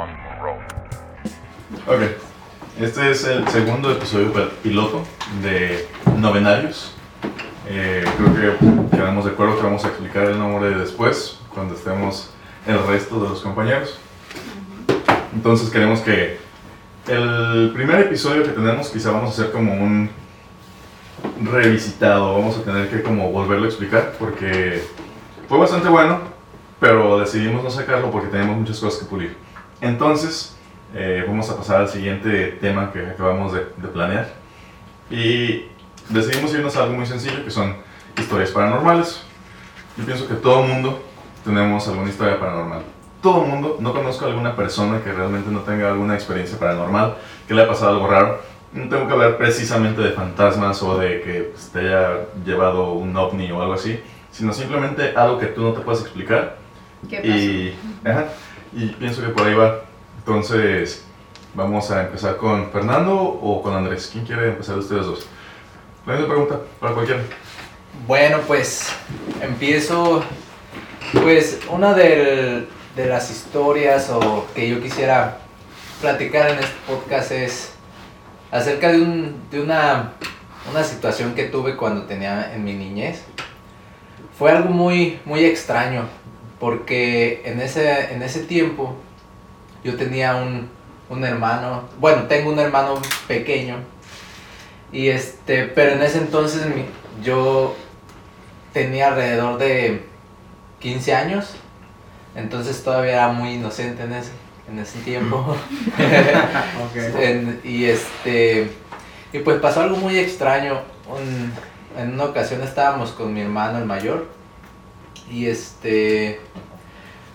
[0.00, 0.58] one, roll.
[1.86, 2.02] Ok.
[2.80, 5.02] Este es el segundo episodio piloto
[5.42, 6.94] de Novenarios.
[7.68, 12.30] Eh, creo que quedamos de acuerdo que vamos a explicar el nombre después, cuando estemos
[12.66, 13.98] el resto de los compañeros.
[15.34, 16.38] Entonces queremos que
[17.06, 20.10] el primer episodio que tenemos quizá vamos a hacer como un
[21.42, 24.82] revisitado, vamos a tener que como volverlo a explicar porque
[25.48, 26.20] fue bastante bueno,
[26.78, 29.49] pero decidimos no sacarlo porque tenemos muchas cosas que pulir.
[29.80, 30.56] Entonces,
[30.94, 34.28] eh, vamos a pasar al siguiente tema que acabamos de, de planear.
[35.10, 35.64] Y
[36.08, 37.76] decidimos irnos a algo muy sencillo, que son
[38.18, 39.22] historias paranormales.
[39.96, 41.02] Yo pienso que todo mundo
[41.44, 42.82] tenemos alguna historia paranormal.
[43.22, 47.54] Todo mundo, no conozco a alguna persona que realmente no tenga alguna experiencia paranormal, que
[47.54, 48.40] le haya pasado algo raro.
[48.72, 53.14] No tengo que hablar precisamente de fantasmas o de que pues, te haya llevado un
[53.16, 54.00] ovni o algo así,
[54.30, 56.56] sino simplemente algo que tú no te puedes explicar
[57.08, 57.28] ¿Qué pasó?
[57.28, 58.26] y, ajá,
[58.72, 59.80] y pienso que por ahí va.
[60.18, 61.04] Entonces,
[61.54, 64.08] vamos a empezar con Fernando o con Andrés.
[64.12, 65.26] ¿Quién quiere empezar de ustedes dos?
[66.06, 67.22] La misma pregunta para cualquiera.
[68.06, 68.88] Bueno, pues
[69.42, 70.22] empiezo.
[71.22, 75.38] Pues una del- de las historias o que yo quisiera
[76.00, 77.72] platicar en este podcast es
[78.50, 80.12] acerca de, un, de una,
[80.70, 83.22] una situación que tuve cuando tenía en mi niñez.
[84.38, 86.04] Fue algo muy, muy extraño
[86.60, 88.94] porque en ese, en ese tiempo
[89.82, 90.68] yo tenía un,
[91.08, 93.76] un hermano, bueno, tengo un hermano pequeño
[94.92, 96.84] y este, pero en ese entonces mi-
[97.24, 97.74] yo
[98.72, 100.04] tenía alrededor de
[100.80, 101.54] 15 años,
[102.36, 104.30] entonces todavía era muy inocente en ese,
[104.70, 105.56] en ese tiempo.
[107.18, 108.70] En- y este,
[109.32, 110.80] y pues pasó algo muy extraño.
[111.08, 111.52] Un-
[112.00, 114.28] en una ocasión estábamos con mi hermano el mayor
[115.30, 116.40] y este,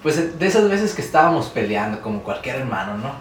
[0.03, 3.13] pues de esas veces que estábamos peleando como cualquier hermano, ¿no?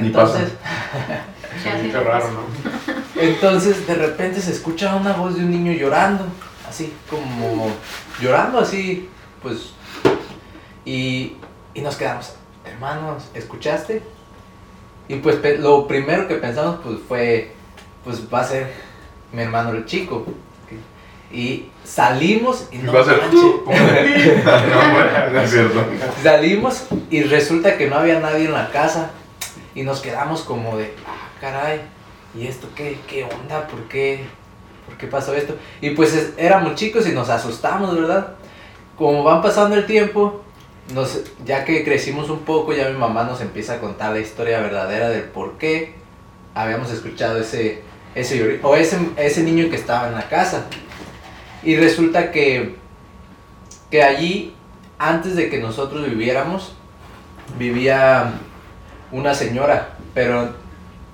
[0.00, 0.40] Ni pasa.
[0.40, 2.30] Entonces, raro, pasó.
[2.32, 3.20] ¿no?
[3.20, 6.24] entonces de repente se escucha una voz de un niño llorando,
[6.68, 7.68] así como
[8.20, 9.08] llorando así,
[9.42, 9.72] pues,
[10.84, 11.36] y,
[11.74, 14.02] y nos quedamos, hermanos, ¿escuchaste?
[15.06, 17.52] Y pues lo primero que pensamos pues fue,
[18.04, 18.72] pues va a ser
[19.32, 20.24] mi hermano el chico.
[21.34, 22.92] Y salimos y no.
[26.22, 29.10] Salimos y resulta que no había nadie en la casa
[29.74, 31.80] y nos quedamos como de, ah, caray,
[32.36, 33.66] ¿y esto qué, qué onda?
[33.66, 34.24] ¿Por qué?
[34.86, 35.56] ¿Por qué pasó esto?
[35.80, 38.34] Y pues es- éramos chicos y nos asustamos, ¿verdad?
[38.96, 40.42] Como van pasando el tiempo,
[40.92, 44.60] nos, ya que crecimos un poco, ya mi mamá nos empieza a contar la historia
[44.60, 45.94] verdadera del por qué
[46.54, 47.82] habíamos escuchado ese,
[48.14, 50.66] ese, o ese, ese niño que estaba en la casa.
[51.64, 52.76] Y resulta que,
[53.90, 54.54] que allí
[54.98, 56.74] antes de que nosotros viviéramos,
[57.58, 58.32] vivía
[59.12, 60.50] una señora, pero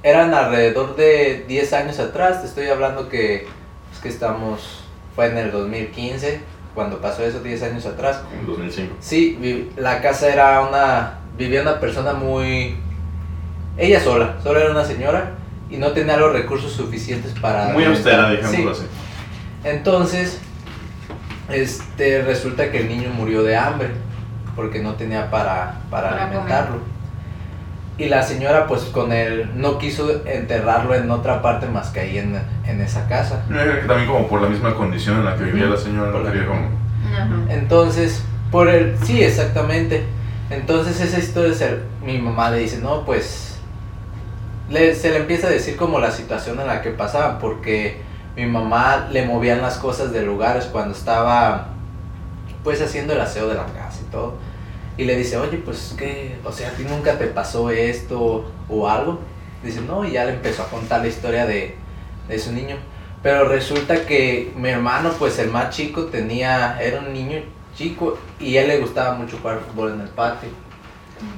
[0.02, 3.46] eran alrededor de 10 años atrás, te estoy hablando que,
[3.92, 4.84] es que estamos,
[5.14, 6.40] fue en el 2015,
[6.74, 8.22] cuando pasó eso, 10 años atrás.
[8.38, 8.96] En 2005.
[9.00, 12.76] Sí, la casa era una, vivía una persona muy,
[13.76, 15.32] ella sola, solo era una señora
[15.70, 17.72] y no tenía los recursos suficientes para...
[17.72, 18.80] Muy austera, digámoslo Sí.
[18.82, 18.90] así.
[19.64, 20.38] Entonces,
[21.50, 23.88] este, resulta que el niño murió de hambre
[24.56, 26.78] porque no tenía para, para, Para alimentarlo.
[27.98, 32.18] Y la señora pues con él no quiso enterrarlo en otra parte más que ahí
[32.18, 33.42] en, en esa casa.
[33.50, 36.06] Yo creo que también como por la misma condición en la que vivía la señora,
[36.06, 36.60] no Por la- quería como...
[37.14, 37.28] Ajá.
[37.50, 40.04] Entonces, por el, sí, exactamente.
[40.48, 43.58] Entonces esa historia, se- mi mamá le dice, no, pues,
[44.70, 48.00] le- se le empieza a decir como la situación en la que pasaban, porque
[48.36, 51.68] mi mamá le movían las cosas de lugares cuando estaba,
[52.62, 54.34] pues, haciendo el aseo de la casa y todo.
[54.96, 56.36] Y le dice, oye, pues, ¿qué?
[56.44, 59.20] O sea, ¿a ti nunca te pasó esto o algo?
[59.62, 61.76] Dice, no, y ya le empezó a contar la historia de,
[62.28, 62.76] de su niño.
[63.22, 67.40] Pero resulta que mi hermano, pues el más chico, tenía, era un niño
[67.76, 70.48] chico y a él le gustaba mucho jugar fútbol en el patio.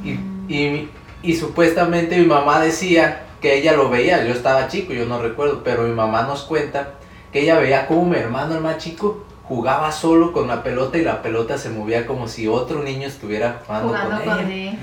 [0.04, 0.10] Y,
[0.52, 0.90] y,
[1.22, 5.62] y supuestamente mi mamá decía que ella lo veía, yo estaba chico, yo no recuerdo,
[5.64, 6.94] pero mi mamá nos cuenta
[7.32, 11.02] que ella veía como mi hermano, el más chico, jugaba solo con la pelota y
[11.02, 14.70] la pelota se movía como si otro niño estuviera jugando, Jugando con, con ella.
[14.70, 14.78] él.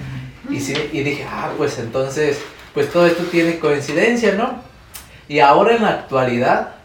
[0.50, 2.42] Y, sí, y dije, ah, pues entonces,
[2.74, 4.62] pues todo esto tiene coincidencia, ¿no?
[5.28, 6.76] Y ahora en la actualidad,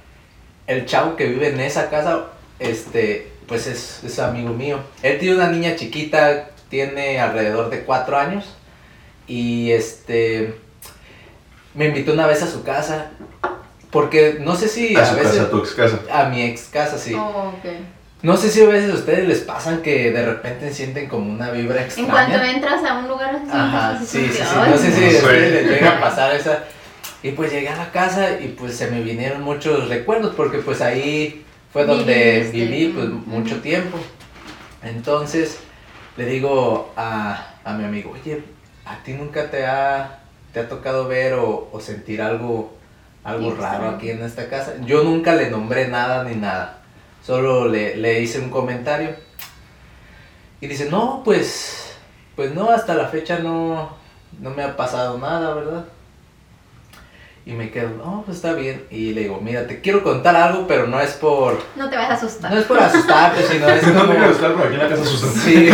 [0.67, 2.27] el chavo que vive en esa casa,
[2.59, 4.79] este, pues es, es amigo mío.
[5.03, 8.55] Él tiene una niña chiquita, tiene alrededor de cuatro años.
[9.27, 10.61] Y este,
[11.75, 13.07] me invitó una vez a su casa.
[13.91, 15.31] Porque no sé si A a, su veces...
[15.33, 15.99] casa, a tu ex casa.
[16.13, 17.15] A mi ex casa, sí.
[17.15, 17.65] Oh, ok.
[18.23, 21.51] No sé si a veces a ustedes les pasan que de repente sienten como una
[21.51, 22.11] vibra En extraña.
[22.11, 25.53] cuanto entras a un lugar así, Ajá, sí, sí, No sé si "Ay, a ustedes
[25.53, 26.65] les llega a pasar esa.
[27.23, 30.81] Y pues llegué a la casa y pues se me vinieron muchos recuerdos porque pues
[30.81, 32.57] ahí fue donde Viviste.
[32.77, 33.99] viví pues mucho tiempo.
[34.83, 35.59] Entonces
[36.17, 38.43] le digo a, a mi amigo, oye,
[38.85, 40.21] ¿a ti nunca te ha,
[40.55, 42.73] te ha tocado ver o, o sentir algo,
[43.25, 44.75] algo Sí, raro aquí en esta casa?
[44.87, 46.79] Yo nunca le nombré nada ni nada.
[47.23, 49.11] Solo le, le hice un comentario.
[50.61, 51.97] Y dice, no, pues,
[52.37, 53.91] pues no, hasta la fecha no,
[54.41, 55.85] no me ha pasado nada, ¿verdad?
[57.47, 58.87] Y me quedo, no, pues está bien.
[58.91, 62.09] Y le digo, mira, te quiero contar algo, pero no es por, No te vas
[62.09, 62.51] a asustar.
[62.51, 64.13] no es por asustarte, sino es No como...
[64.13, 65.05] me quiero estar por aquí en la casa.
[65.45, 65.69] Sí.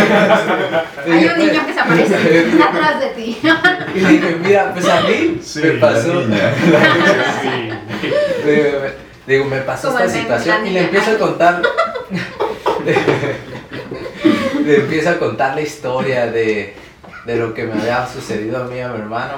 [1.09, 3.37] Hay un niño que se aparece atrás de ti.
[3.95, 6.13] Y le dije, mira, pues a mí Sí, me pasó.
[6.13, 6.53] la niña.
[7.41, 7.69] Sí.
[8.45, 11.61] Le digo, me- digo, me pasó Como esta situación y le empiezo a contar.
[14.65, 16.73] le empiezo a contar la historia de,
[17.25, 19.33] de lo que me había sucedido a mí y a mi hermano.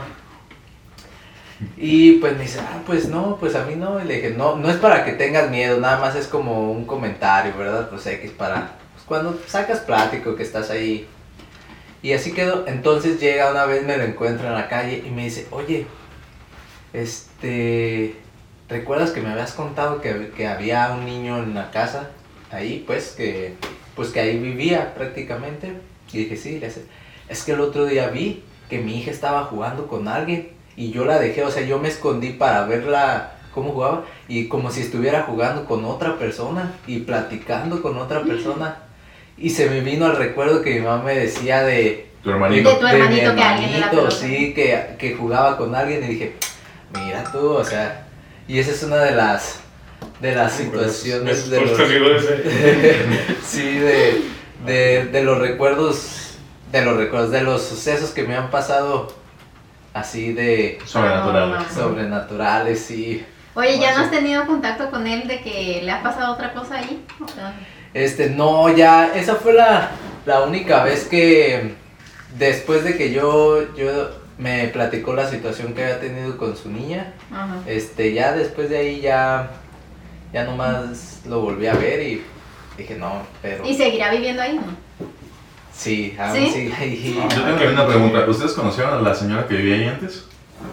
[1.78, 4.02] Y pues me dice, ah, pues no, pues a mí no.
[4.02, 6.86] Y le dije, no, no es para que tengas miedo, nada más es como un
[6.86, 7.90] comentario, ¿verdad?
[7.90, 8.72] Pues X para.
[8.94, 11.08] Pues cuando sacas plático que estás ahí.
[12.04, 12.68] Y así quedó.
[12.68, 15.88] Entonces llega una vez, me lo encuentro en la calle y me dice, oye,
[16.92, 18.18] este.
[18.70, 22.12] ¿Recuerdas que me habías contado que, que había un niño en la casa?
[22.52, 23.56] Ahí, pues, que.
[23.96, 25.74] Pues que ahí vivía prácticamente.
[26.12, 26.86] Y dije, sí, le hace.
[27.30, 30.52] Es que el otro día vi que mi hija estaba jugando con alguien.
[30.76, 34.04] Y yo la dejé, o sea, yo me escondí para verla cómo jugaba.
[34.28, 36.74] Y como si estuviera jugando con otra persona.
[36.86, 38.83] Y platicando con otra persona.
[39.38, 42.70] Y se me vino al recuerdo que mi mamá me decía de, Tu hermanito.
[42.70, 46.04] De tu hermanito mi que alguien de la hermanito, sí, que, que jugaba con alguien
[46.04, 46.34] y dije,
[46.94, 48.08] mira tú, o sea,
[48.48, 49.60] y esa es una de las
[50.20, 53.06] de las situaciones de Me los, asustó, digo, ese.
[53.44, 54.22] sí, de,
[54.66, 56.38] de, de los recuerdos,
[56.72, 59.14] de los recuerdos, de los sucesos que me han pasado
[59.94, 61.54] así de Sobrenatural.
[61.54, 61.66] Ah.
[61.74, 63.26] sobrenaturales, sí.
[63.56, 66.78] Oye, ¿ya no has tenido contacto con él de que le ha pasado otra cosa
[66.78, 67.06] ahí?
[67.94, 69.92] Este, no, ya, esa fue la,
[70.25, 71.75] la única vez que
[72.38, 77.13] después de que yo, yo me platicó la situación que había tenido con su niña,
[77.31, 77.57] Ajá.
[77.68, 79.51] este, ya después de ahí ya,
[80.34, 82.24] ya nomás lo volví a ver y
[82.78, 84.63] dije, no, pero ¿Y seguirá viviendo ahí no?
[85.72, 86.50] sí, aún ¿Sí?
[86.51, 88.25] sigue ahí Yo tengo una pregunta.
[88.28, 90.25] ¿Ustedes conocieron a la señora que vivía ahí antes?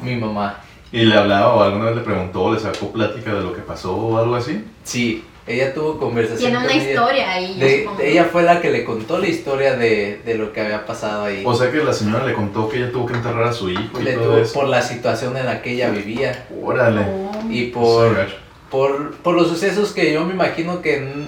[0.02, 0.60] mi mamá.
[0.92, 3.60] ¿Y le hablaba o alguna vez le preguntó o le sacó plática de lo que
[3.60, 4.64] pasó o algo así?
[4.84, 5.24] Sí,
[5.54, 6.90] ella tuvo conversación Tiene una con ella.
[6.90, 7.54] historia ahí.
[7.58, 7.66] yo
[7.96, 11.24] De- ella fue la que le contó la historia de, de lo que había pasado
[11.24, 11.42] ahí.
[11.44, 14.00] O sea que la señora le contó que ella tuvo que enterrar a su hijo
[14.00, 14.54] y Le todo tuvo eso.
[14.54, 17.00] por la situación en la que ella vivía Órale.
[17.08, 17.30] Oh.
[17.50, 18.36] y por, Sí, gacho.
[18.70, 21.26] por, por los sucesos que yo me imagino que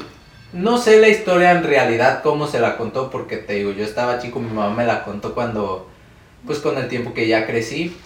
[0.52, 4.18] no sé la historia en realidad cómo se la contó porque te digo yo estaba
[4.18, 5.88] chico mi mamá me la contó cuando
[6.46, 7.96] pues con el tiempo que ya crecí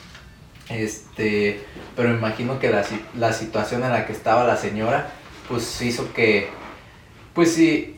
[0.69, 1.61] este
[1.97, 2.85] pero me imagino que la,
[3.19, 5.09] la situación en la que estaba la señora
[5.49, 6.49] pues hizo que
[7.35, 7.97] pues sí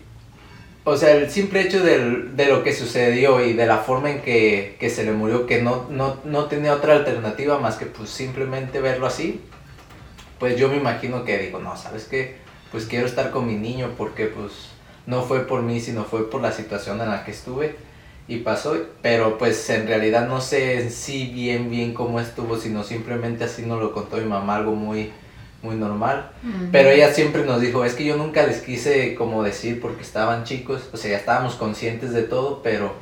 [0.85, 4.23] o sea el simple hecho del- de lo que sucedió y de la forma en
[4.23, 8.11] que, que se le murió que no, no, no tenía otra alternativa más que pues
[8.11, 9.41] simplemente verlo así
[10.39, 12.37] pues yo me imagino que digo, no, ¿sabes qué?
[12.71, 14.53] Pues quiero estar con mi niño porque pues
[15.07, 17.75] no fue por mí, sino fue por la situación en la que estuve
[18.29, 22.85] y pasó, pero pues en realidad no sé en sí bien bien cómo estuvo, sino
[22.85, 25.11] simplemente así nos lo contó mi mamá, algo muy
[25.63, 26.31] muy normal.
[26.71, 30.45] Pero ella siempre nos dijo, es que yo nunca les quise como decir porque estaban
[30.45, 32.93] chicos, o sea, ya estábamos conscientes de todo, pero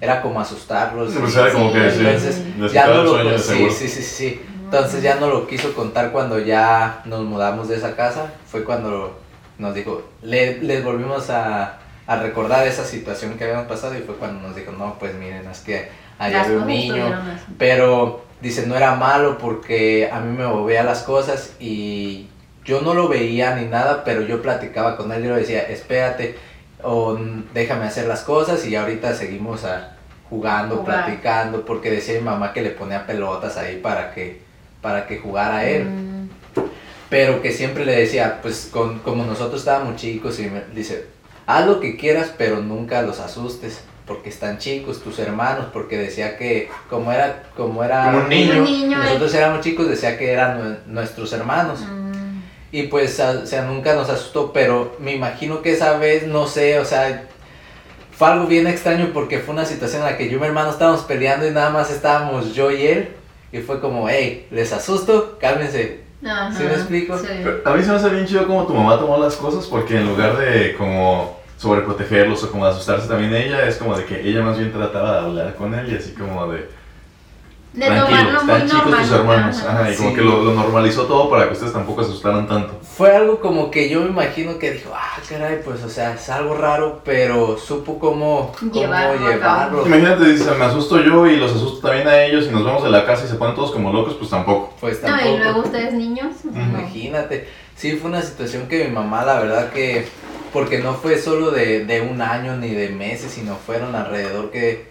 [0.00, 1.12] era como asustarlos.
[1.12, 4.02] Pues era como que sí, entonces, les ya quitaba no lo sueño sí, sí, sí,
[4.02, 4.40] sí.
[4.64, 8.32] Entonces ya no lo quiso contar cuando ya nos mudamos de esa casa.
[8.46, 9.18] Fue cuando
[9.58, 14.14] nos dijo, le, les volvimos a, a recordar esa situación que habíamos pasado y fue
[14.14, 15.88] cuando nos dijo, no, pues miren, es que
[16.20, 17.20] allá había un niño.
[17.58, 22.28] Pero dice, no era malo porque a mí me movía las cosas y
[22.64, 26.36] yo no lo veía ni nada, pero yo platicaba con él y le decía, espérate,
[26.82, 29.96] o "Mm, déjame hacer las cosas y ahorita seguimos a-
[30.30, 31.04] jugando, Jugar.
[31.06, 34.40] platicando, porque decía mi mamá que le ponía pelotas ahí para que,
[34.80, 36.28] para que jugara él Mm.
[37.10, 41.06] pero que siempre le decía, pues con, como nosotros estábamos chicos y me dice,
[41.46, 43.80] haz lo que quieras, pero nunca los asustes,
[44.10, 48.98] porque están chicos, tus hermanos, porque decía que como era, como era Como un niño.
[48.98, 51.78] Nosotros éramos chicos, decía que eran nue- nuestros hermanos.
[51.88, 52.40] Mm.
[52.72, 56.48] Y pues, a- o sea, nunca nos asustó, pero me imagino que esa vez, no
[56.48, 57.22] sé, o sea,
[58.10, 60.70] fue algo bien extraño porque fue una situación en la que yo y mi hermano
[60.70, 63.10] estábamos peleando y nada más estábamos yo y él.
[63.52, 66.00] Y fue como, hey, les asusto, cálmense.
[66.26, 67.16] Ajá, ¿Sí me explico?
[67.16, 67.26] sí.
[67.44, 69.96] Pero a mí se me hace bien chido como tu mamá tomó las cosas porque
[69.98, 74.26] en lugar de como sobreprotegerlos o como de asustarse también ella, es como de que
[74.26, 76.80] ella más bien trataba de hablar con él y así como de...
[77.72, 79.02] De Tranquilo, tomarlo muy están chicos normal.
[79.02, 79.62] tus hermanos.
[79.64, 79.90] ajá.
[79.92, 80.14] Y como Sí.
[80.16, 82.80] que lo, lo normalizó todo para que ustedes tampoco se asustaran tanto.
[82.82, 86.28] Fue algo como que yo me imagino que dijo, ah, caray, pues, o sea, es
[86.30, 89.86] algo raro, pero supo cómo, cómo Llevarlo llevarlo.
[89.86, 92.90] Imagínate, dice, me asusto yo y los asusto también a ellos y nos vamos de
[92.90, 94.74] la casa y se ponen todos como locos, pues tampoco.
[94.80, 95.34] Pues No, tampoco.
[95.34, 96.32] y luego ustedes niños.
[96.42, 96.78] sea, no.
[96.80, 97.46] Imagínate.
[97.76, 100.08] Sí, fue una situación que mi mamá, la verdad que,
[100.52, 104.90] porque no fue solo de, de un año ni de meses, sino fueron alrededor que,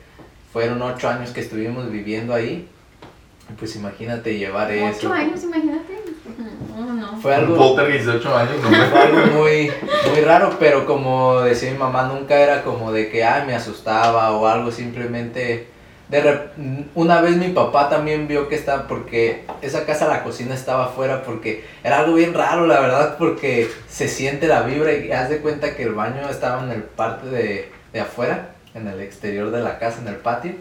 [0.51, 2.68] fueron ocho años que estuvimos viviendo ahí.
[3.58, 5.08] Pues imagínate llevar eso.
[5.08, 6.00] Ocho años, imagínate.
[6.78, 7.18] No, no.
[7.20, 9.72] Fue Un algo, de 8 años, no me- fue algo muy,
[10.12, 14.32] muy raro, pero como decía mi mamá, nunca era como de que, ay, me asustaba
[14.32, 15.68] o algo, simplemente...
[16.10, 20.56] De rep- una vez mi papá también vio que estaba, porque esa casa, la cocina
[20.56, 25.12] estaba afuera, porque era algo bien raro, la verdad, porque se siente la vibra y
[25.12, 29.00] haz de cuenta que el baño estaba en el parte de, de afuera, en el
[29.01, 30.54] exterior de la casa, en el patio.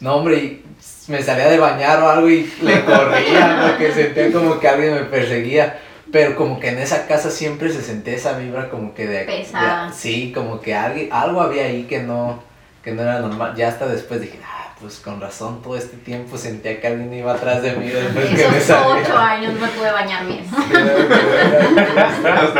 [0.00, 0.64] No, hombre, y
[1.08, 5.00] me salía de bañar o algo y le corría, porque sentía como que alguien me
[5.04, 5.80] perseguía.
[6.12, 9.24] Pero como que en esa casa siempre se sentía esa vibra como que de...
[9.24, 9.88] Pesada.
[9.88, 12.40] de- sí, como que alguien, algo había ahí que no,
[12.86, 13.52] que no era normal.
[13.56, 17.34] Ya hasta después dije, ah, pues con razón todo este tiempo sentía que alguien iba
[17.34, 19.02] atrás de mí después que me Esos salía.
[19.02, 20.46] ocho años no pude bañar bien.
[20.48, 20.68] Hasta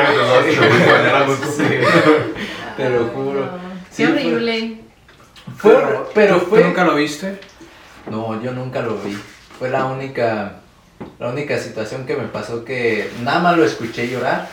[0.05, 0.19] que te
[0.51, 1.47] te fuiste a bañar a gusto.
[1.47, 1.63] Sí,
[2.77, 3.49] te lo juro.
[3.89, 4.81] Sí, Qué horrible.
[5.59, 5.77] Fue,
[6.13, 6.65] pero ¿Tú fue...
[6.65, 7.39] nunca lo viste?
[8.11, 9.17] No, yo nunca lo vi.
[9.61, 10.55] Fue la única,
[11.21, 14.49] la única situación que me pasó que nada más lo escuché llorar,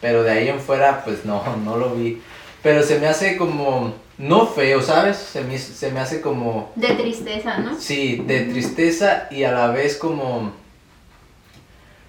[0.00, 2.22] pero de ahí en fuera pues no, no lo vi.
[2.62, 5.16] Pero se me hace como, no feo, ¿sabes?
[5.16, 7.78] Se me, se me hace como, De tristeza, ¿no?
[7.78, 10.52] sí, de tristeza y a la vez como,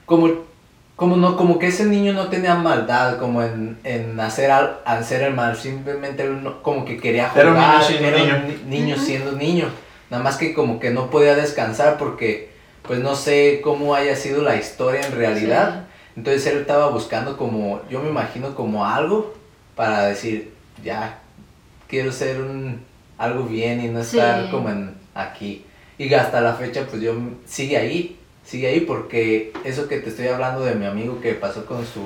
[0.05, 0.29] como,
[0.95, 5.21] como no, como que ese niño no tenía maldad, como en, en hacer, al, hacer
[5.23, 8.23] el mal, simplemente él no- como que quería jugar, Era un niño siendo era un
[8.47, 8.57] niño.
[8.67, 9.69] ni- niño siendo niño.
[10.09, 12.49] Nada más que como que no podía descansar porque
[12.83, 15.83] pues no sé cómo haya sido la historia en realidad.
[16.15, 19.33] Entonces él estaba buscando como, yo me imagino como algo
[19.75, 21.19] para decir, ya,
[21.87, 22.81] quiero ser un,
[23.17, 24.51] algo bien y no estar Sí.
[24.51, 25.63] como en aquí.
[25.97, 27.13] Y hasta la fecha pues yo,
[27.45, 31.65] sigue ahí, sigue ahí porque eso que te estoy hablando de mi amigo que pasó
[31.65, 32.01] con su,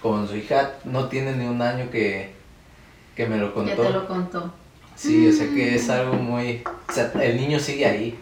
[0.00, 2.30] con su hija, no tiene ni un año que,
[3.16, 3.82] que me lo Ya contó.
[3.82, 4.52] te lo contó.
[4.94, 6.62] Sí, o sea que es algo muy...
[6.88, 8.18] O sea, el niño sigue ahí.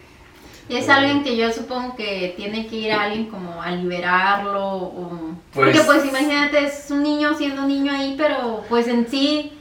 [0.68, 4.64] Y es alguien que yo supongo que tiene que ir a alguien como a liberarlo.
[4.64, 5.10] O...
[5.52, 9.52] Pues- Porque pues imagínate, es un niño siendo niño ahí, pero pues en sí,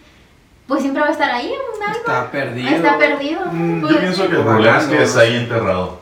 [0.70, 1.96] pues siempre va a estar ahí, un alma.
[1.98, 2.70] Está perdido.
[2.70, 3.42] Está perdido.
[3.52, 3.94] Mm, pues.
[3.94, 6.00] Yo pienso que el problema es que está ahí enterrado.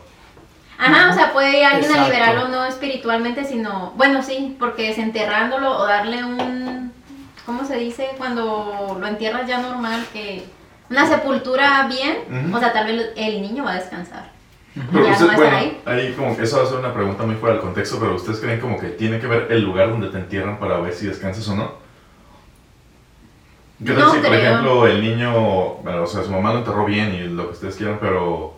[0.78, 2.12] Ajá, o sea, puede ir alguien a Exacto.
[2.14, 6.92] liberarlo no espiritualmente, sino, bueno, sí, porque desenterrándolo o darle un,
[7.48, 8.10] ¿cómo se dice?
[8.18, 10.46] Cuando lo entierras ya normal, que
[10.92, 12.58] una sepultura bien, Ujú.
[12.58, 14.32] o sea, tal vez el niño va a descansar.
[14.92, 17.24] Pero Ya usted- no a bueno, ahí como que eso va a ser una pregunta
[17.24, 20.10] muy fuera del contexto, pero ¿ustedes creen como que tiene que ver el lugar donde
[20.10, 21.87] te entierran para ver si descansas o no?
[23.86, 24.42] ¿Qué tal No si, por creo.
[24.42, 27.76] ejemplo, el niño, bueno, o sea, su mamá lo enterró bien y lo que ustedes
[27.76, 28.56] quieran, pero,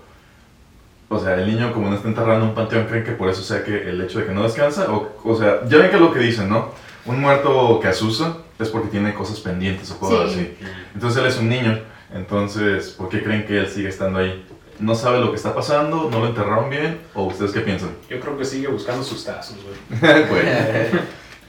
[1.10, 3.42] o sea, el niño como no está enterrado en un panteón, ¿creen que por eso
[3.44, 4.90] sea que el hecho de que no descansa?
[4.92, 6.70] O, o sea, ya ven que es lo que dicen, ¿no?
[7.06, 10.40] Un muerto que asusta es porque tiene cosas pendientes o cosas Sí.
[10.40, 10.58] así.
[10.94, 11.80] Entonces él es un niño,
[12.14, 14.46] entonces, ¿por qué creen que él sigue estando ahí?
[14.80, 16.08] ¿No sabe lo que está pasando?
[16.10, 17.00] ¿No lo enterraron bien?
[17.14, 17.90] ¿O ustedes qué piensan?
[18.10, 19.58] Yo creo que sigue buscando sus tazos,
[19.90, 20.00] güey.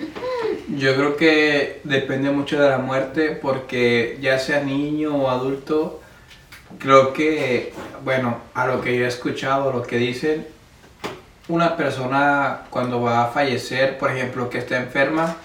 [0.76, 6.00] Yo creo que depende mucho de la muerte porque ya sea niño o adulto,
[6.78, 7.72] creo que,
[8.04, 10.46] bueno, a lo que yo he escuchado, lo que dicen,
[11.48, 15.36] una persona cuando va a fallecer, por ejemplo, que está enferma,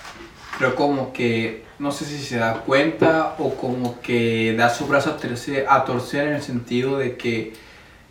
[0.59, 5.09] creo como que, no sé si se da cuenta o como que da su brazo
[5.09, 7.53] a torcer, a torcer en el sentido de que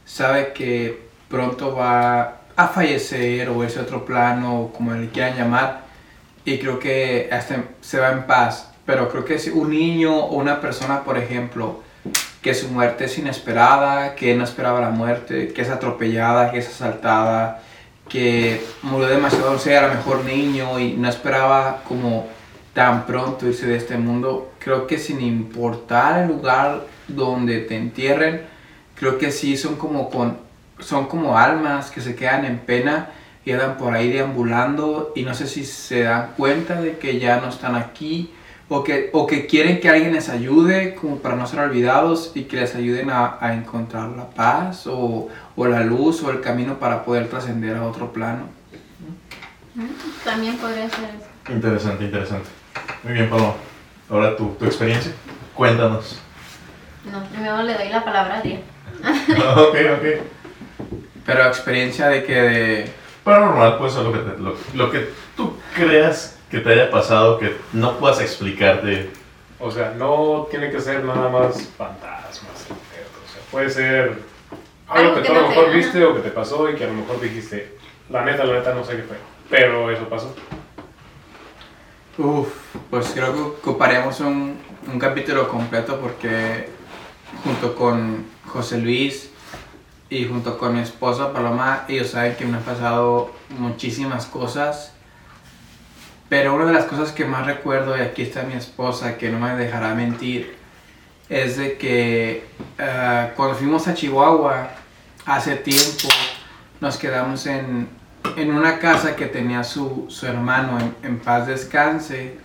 [0.05, 5.84] sabe que pronto va a fallecer o a otro plano, como le quieran llamar,
[6.45, 8.71] y creo que hasta se va en paz.
[8.87, 11.81] Pero creo que si un niño o una persona, por ejemplo,
[12.43, 16.69] que su muerte es inesperada, que no esperaba la muerte, que es atropellada, que es
[16.69, 17.63] asaltada,
[18.09, 22.29] que murió demasiado, o sea, a lo mejor niño y no esperaba como
[22.75, 28.43] tan pronto irse de este mundo, creo que sin importar el lugar donde te entierren,
[28.95, 30.45] creo que sí son como con
[30.81, 33.11] son como almas que se quedan en pena
[33.45, 37.41] y andan por ahí deambulando y no sé si se dan cuenta de que ya
[37.41, 38.33] no están aquí
[38.69, 42.45] o que, o que quieren que alguien les ayude como para no ser olvidados y
[42.45, 46.79] que les ayuden a, a encontrar la paz o, o la luz o el camino
[46.79, 48.49] para poder trascender a otro plano.
[50.25, 51.53] También podría ser eso.
[51.53, 52.49] Interesante, interesante.
[53.03, 53.55] Muy bien, Pablo.
[54.09, 55.13] Ahora tu, tu experiencia.
[55.55, 56.21] Cuéntanos.
[57.11, 58.63] No, primero le doy la palabra a Adrián.
[59.57, 60.23] ok, ok.
[61.27, 62.93] Pero experiencia de que de...
[63.25, 67.57] Paranormal, pues, lo que, te- lo, lo que tú creas que te haya pasado que
[67.73, 69.11] no puedas explicarte.
[69.59, 72.67] O sea, no tiene que ser nada más fantasmas.
[72.71, 74.19] O sea, puede ser
[74.89, 76.75] algo, Algo que que tú a lo te- mejor viste o que te pasó y
[76.75, 77.77] que a lo mejor dijiste,
[78.11, 79.17] la neta, la neta, no sé qué fue.
[79.49, 80.35] Pero eso pasó.
[82.19, 82.49] Uf,
[82.91, 84.59] pues creo que ocuparíamos un,
[84.93, 86.69] un capítulo completo porque
[87.43, 89.31] junto con José Luis
[90.11, 94.93] y junto con mi esposa Paloma, ellos saben que me han pasado muchísimas cosas.
[96.29, 99.39] Pero una de las cosas que más recuerdo, y aquí está mi esposa, que no
[99.39, 100.57] me dejará mentir,
[101.29, 102.47] es de que
[102.79, 104.69] eh, cuando fuimos a Chihuahua
[105.27, 106.09] hace tiempo,
[106.81, 107.89] nos quedamos en,
[108.37, 112.39] en una casa que tenía su, su hermano en, en paz descanse.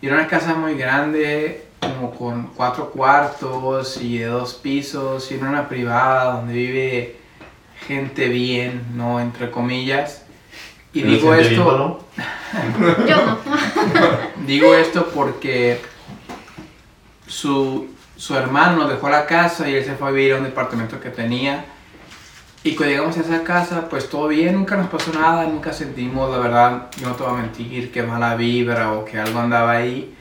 [0.00, 5.34] Y era una casa muy grande, como con cuatro cuartos y de dos pisos, y
[5.34, 7.16] era una privada donde vive
[7.86, 9.20] gente bien, ¿no?
[9.20, 10.24] Entre comillas.
[10.92, 12.04] Y ¿Te digo esto...
[13.08, 13.38] Yo no.
[14.46, 15.80] Digo esto porque
[17.26, 21.00] su, su hermano dejó la casa y él se fue a vivir a un departamento
[21.00, 21.64] que tenía.
[22.62, 26.30] Y cuando llegamos a esa casa, pues todo bien, nunca nos pasó nada, nunca sentimos,
[26.30, 29.72] la verdad, yo no te voy a mentir, que mala vibra o que algo andaba
[29.72, 30.14] ahí.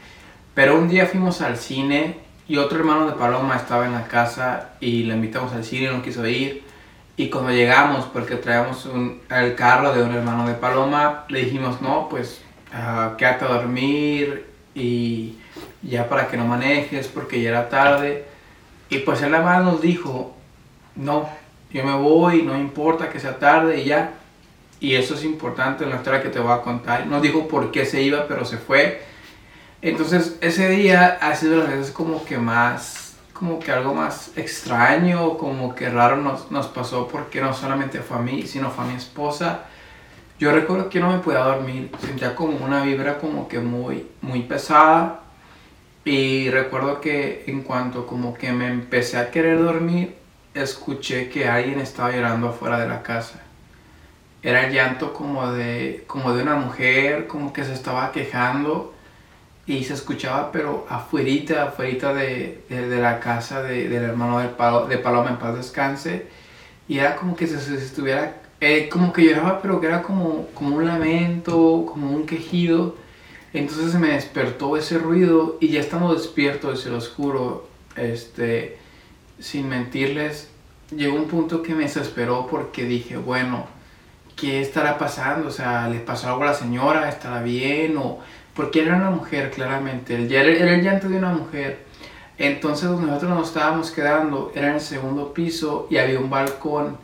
[0.60, 4.72] Pero un día fuimos al cine y otro hermano de Paloma estaba en la casa
[4.82, 6.64] y le invitamos al cine y no quiso ir.
[7.16, 8.86] Y cuando llegamos, porque traíamos
[9.30, 12.42] el carro de un hermano de Paloma, le dijimos, no, pues
[12.74, 15.38] ah, quédate a dormir y
[15.82, 18.26] ya para que no manejes porque ya era tarde.
[18.90, 20.36] Y pues él además nos dijo,
[20.98, 21.30] no,
[21.72, 24.12] yo me voy, no importa que sea tarde y ya.
[24.82, 27.08] Y eso es importante en la historia que te voy a contar.
[27.08, 29.08] No dijo por qué se iba, pero se fue.
[29.82, 35.38] Entonces ese día ha sido las veces como que más, como que algo más extraño,
[35.38, 38.96] como que raro nos, pasó porque no solamente fue a mí, sino fue a mi
[38.96, 39.62] esposa.
[40.38, 44.42] Yo recuerdo que no me podía dormir, sentía como una vibra como que muy, muy
[44.44, 45.22] pesada.
[46.06, 50.16] Y recuerdo que en cuanto como que me empecé a querer dormir,
[50.54, 53.42] escuché que alguien estaba llorando afuera de la casa.
[54.42, 58.94] Era el llanto como de, como de una mujer, como que se estaba quejando
[59.74, 64.50] y se escuchaba pero afuerita, afuerita de, de, de la casa de- del hermano de,
[64.50, 66.28] Palo- de Paloma en paz descanse
[66.88, 70.48] y era como que se, se estuviera, eh, como que lloraba pero que era como,
[70.56, 72.96] como un lamento, como un quejido.
[73.54, 78.78] Entonces me despertó ese ruido y ya estando despierto, se los juro, este,
[79.40, 80.50] sin mentirles,
[80.96, 83.68] llegó un punto que me desesperó porque dije, bueno,
[84.36, 85.48] ¿qué estará pasando?
[85.50, 87.10] O sea, ¿le pasó algo a la señora?
[87.10, 87.98] ¿Estará bien?
[87.98, 88.20] O,
[88.60, 91.86] porque era una mujer, claramente, era, era el llanto de una mujer.
[92.38, 96.98] Entonces nosotros nos estábamos quedando era en el segundo piso y había un balcón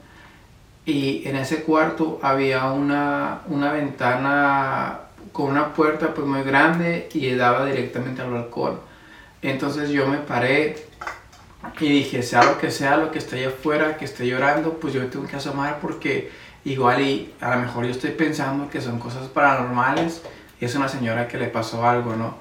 [0.86, 5.00] y en ese cuarto había una, una ventana
[5.32, 8.78] con una puerta pues muy grande y daba directamente al balcón.
[9.42, 10.76] Entonces yo me paré
[11.80, 14.94] y dije, sea lo que sea, lo que esté allá afuera, que esté llorando, pues
[14.94, 16.32] yo me tengo que asomar porque
[16.66, 20.22] igual y a lo mejor yo estoy pensando que son cosas paranormales
[20.60, 22.38] y es una señora que le pasó algo, ¿no?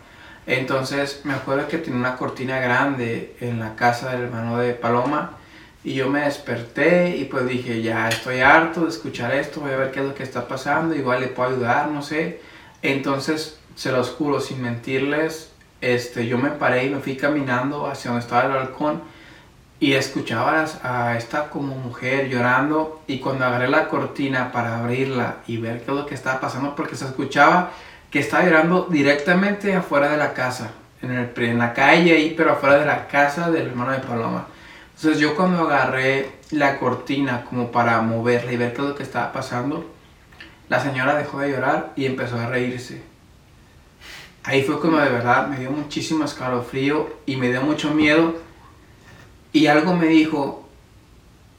[0.47, 5.39] Entonces me acuerdo que tenía una cortina grande en la casa del hermano de Paloma
[5.83, 9.77] y yo me desperté y pues dije, ya estoy harto de escuchar esto, voy a
[9.77, 12.41] ver qué es lo que está pasando, igual le puedo ayudar, no sé.
[12.83, 15.51] Entonces, se los juro, sin mentirles,
[15.81, 19.03] este, yo me paré y me fui caminando hacia donde estaba el balcón
[19.79, 25.59] y escuchaba a esta como mujer llorando y cuando agarré la cortina para abrirla y
[25.59, 27.73] ver qué es lo que estaba pasando, porque se escuchaba
[28.15, 30.71] que estaba llorando directamente afuera de la casa,
[31.03, 34.47] en, el, en la calle ahí, pero afuera de la casa del hermano de Paloma.
[34.95, 39.03] Entonces yo cuando agarré la cortina como para moverla y ver qué es lo que
[39.03, 39.93] estaba pasando,
[40.69, 43.03] la señora dejó de llorar y empezó a reírse.
[44.45, 48.37] Ahí fue cuando de verdad me dio muchísimo escalofrío y me dio mucho miedo.
[49.53, 50.69] Y algo me dijo,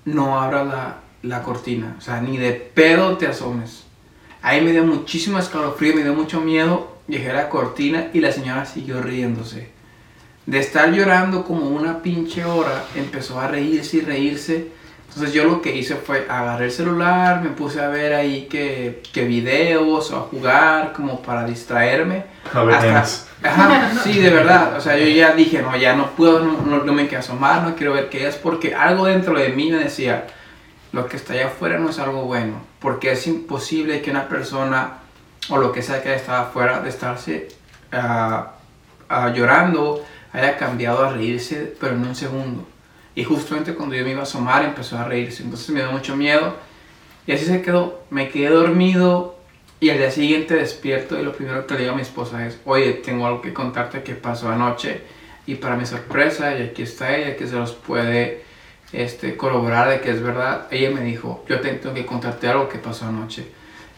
[0.05, 3.84] no abras la, la cortina, o sea, ni de pedo te asomes.
[4.45, 6.97] Ahí me dio muchísimo escalofrío, me dio mucho miedo.
[7.07, 9.69] Dejé la cortina y la señora siguió riéndose.
[10.45, 14.67] De estar llorando como una pinche hora, empezó a reírse y reírse.
[15.09, 19.01] Entonces yo lo que hice fue agarré el celular, me puse a ver ahí que,
[19.11, 22.25] que videos o a jugar como para distraerme.
[22.53, 23.49] A ver, Hasta-.
[23.49, 24.77] Ajá, sí, de verdad.
[24.77, 27.63] O sea, yo ya dije, no, ya no puedo, no, no, no me quiero asomar,
[27.63, 30.27] no quiero ver qué es, porque algo dentro de mí me decía,
[30.95, 34.99] lo que está allá afuera no es algo bueno, porque es imposible que una persona
[35.49, 37.49] o lo que sea que estaba afuera de estarse
[37.91, 38.53] ah,
[39.09, 42.65] ah, llorando haya cambiado a reírse, pero en un segundo.
[43.13, 45.43] Y justamente cuando yo me iba a asomar empezó a reírse.
[45.43, 46.55] Entonces me dio mucho miedo.
[47.27, 48.03] Y así se quedó.
[48.09, 49.37] Me quedé dormido
[49.81, 52.59] y al día siguiente despierto y lo primero que le digo a mi esposa es,
[52.63, 55.01] oye, tengo algo que contarte que pasó anoche.
[55.45, 58.45] Y para mi sorpresa, y aquí está ella, que se los puede
[58.91, 62.77] este, corroborar de que es verdad, ella me dijo, yo tengo que contarte algo que
[62.77, 63.47] pasó anoche.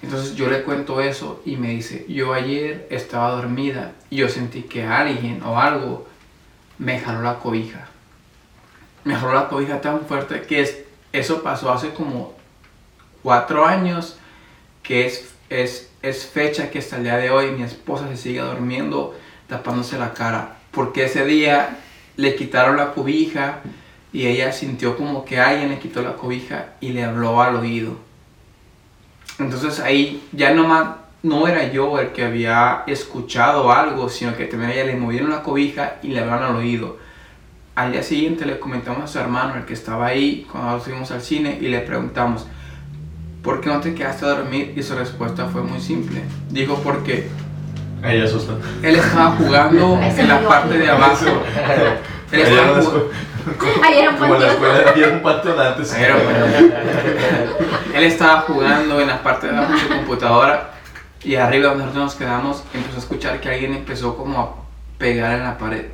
[0.02, 4.64] Entonces yo le cuento eso y me dice, yo ayer estaba dormida y yo sentí
[4.64, 6.08] que alguien o algo
[6.78, 7.88] me jaló la cobija.
[9.04, 12.36] Me jaló la cobija tan fuerte que es, eso pasó hace como
[13.24, 14.18] cuatro años,
[14.84, 18.42] que es, es, es fecha que hasta el día de hoy mi esposa se sigue
[18.42, 20.58] durmiendo tapándose la cara.
[20.72, 21.80] Porque ese día
[22.18, 23.62] le quitaron la cobija
[24.18, 27.98] y ella sintió como que alguien le quitó la cobija y le habló al oído.
[29.38, 30.88] Entonces ahí ya nomás
[31.22, 35.30] no era yo el que había escuchado algo, sino que también a ella le movieron
[35.30, 36.98] la cobija y le hablaron al oído.
[37.76, 41.22] Al día siguiente le comentamos a su hermano, el que estaba ahí, cuando fuimos al
[41.22, 42.48] cine, y le preguntamos,
[43.44, 44.74] ¿por qué no te quedaste a dormir?
[44.76, 46.24] Y su respuesta fue muy simple.
[46.50, 47.28] Dijo, porque
[48.04, 48.54] Ella asusta.
[48.82, 51.26] él estaba jugando en la parte de abajo.
[52.32, 52.82] Él Ayer estaba
[53.84, 55.96] Ayer era un Como en la escuela había un patio de antes.
[55.98, 56.46] Pero, bueno.
[57.94, 60.72] Él estaba jugando en la parte de abajo de su computadora
[61.24, 64.56] y arriba donde nosotros nos quedamos empezó a escuchar que alguien empezó como a
[64.98, 65.86] pegar en la pared.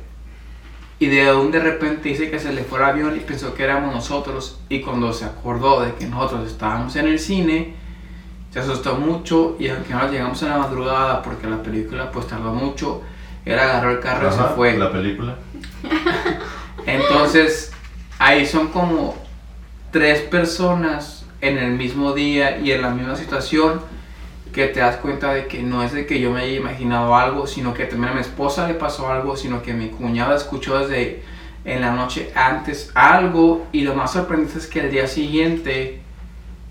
[0.98, 3.64] Y de donde de repente dice que se le fue el avión y pensó que
[3.64, 7.74] éramos nosotros y cuando se acordó de que nosotros estábamos en el cine,
[8.50, 12.52] se asustó mucho y aunque no llegamos en la madrugada porque la película pues tardó
[12.52, 13.02] mucho,
[13.44, 14.78] él agarró el carro y Ajá, se fue.
[14.78, 15.34] La película.
[16.86, 17.72] Entonces,
[18.18, 19.16] ahí son como
[19.90, 23.80] tres personas en el mismo día y en la misma situación
[24.52, 27.46] que te das cuenta de que no es de que yo me haya imaginado algo,
[27.46, 31.22] sino que también a mi esposa le pasó algo, sino que mi cuñada escuchó desde
[31.64, 33.66] en la noche antes algo.
[33.72, 36.00] Y lo más sorprendente es que el día siguiente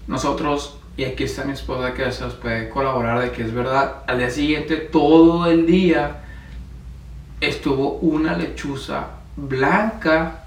[0.07, 4.03] nosotros, y aquí está mi esposa que se nos puede colaborar de que es verdad,
[4.07, 6.23] al día siguiente todo el día
[7.41, 10.43] estuvo una lechuza blanca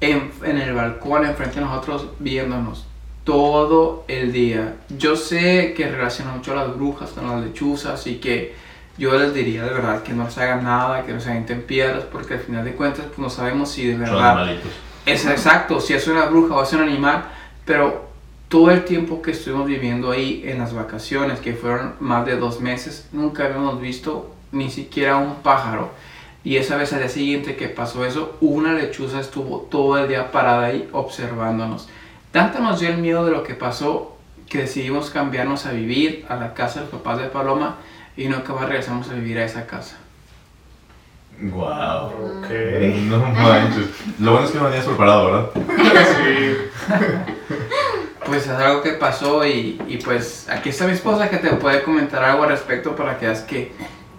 [0.00, 2.86] en, en el balcón enfrente de nosotros viéndonos
[3.24, 4.76] todo el día.
[4.88, 8.54] Yo sé que relaciona mucho a las brujas con las lechuzas y que
[8.98, 12.04] yo les diría de verdad que no se hagan nada, que no se avienten piedras,
[12.10, 14.56] porque al final de cuentas pues, no sabemos si de verdad
[15.06, 17.24] es exacto, si es una bruja o es un animal,
[17.64, 18.10] pero
[18.48, 22.60] todo el tiempo que estuvimos viviendo ahí en las vacaciones, que fueron más de dos
[22.60, 25.90] meses, nunca habíamos visto ni siquiera un pájaro.
[26.44, 30.32] Y esa vez al día siguiente que pasó eso, una lechuza estuvo todo el día
[30.32, 31.88] parada ahí observándonos.
[32.32, 34.16] Tanto nos dio el miedo de lo que pasó
[34.48, 37.76] que decidimos cambiarnos a vivir a la casa de los papás de Paloma
[38.16, 39.96] y nunca más regresamos a vivir a esa casa.
[41.40, 42.40] Wow.
[42.40, 42.48] Ok.
[43.08, 43.86] No manches.
[44.18, 45.50] Lo bueno es que no venías preparado, ¿verdad?
[46.16, 46.56] Sí.
[48.26, 51.82] Pues es algo que pasó y, y pues aquí está mi esposa que te puede
[51.82, 53.72] comentar algo al respecto para que veas que,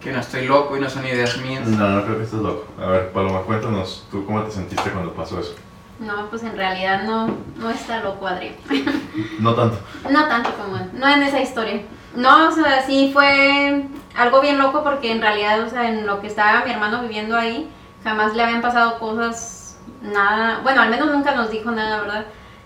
[0.04, 1.66] que no estoy loco y no son ideas mías.
[1.66, 2.66] No, no creo que estés loco.
[2.80, 5.56] A ver, Paloma, cuéntanos, ¿tú cómo te sentiste cuando pasó eso?
[6.00, 8.56] No, pues en realidad no, no está loco Adrián.
[9.40, 9.78] No tanto.
[10.10, 11.84] No tanto como él, no en esa historia.
[12.16, 13.86] No, o sea, sí fue
[14.16, 17.38] algo bien loco porque en realidad, o sea, en lo que estaba mi hermano viviendo
[17.38, 17.70] ahí,
[18.04, 22.26] jamás le habían pasado cosas, nada, bueno, al menos nunca nos dijo nada, ¿verdad?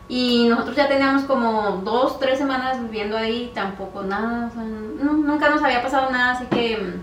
[0.10, 5.14] Y nosotros ya teníamos como dos, tres semanas viviendo ahí, tampoco nada, o sea, no,
[5.14, 6.96] nunca nos había pasado nada, así que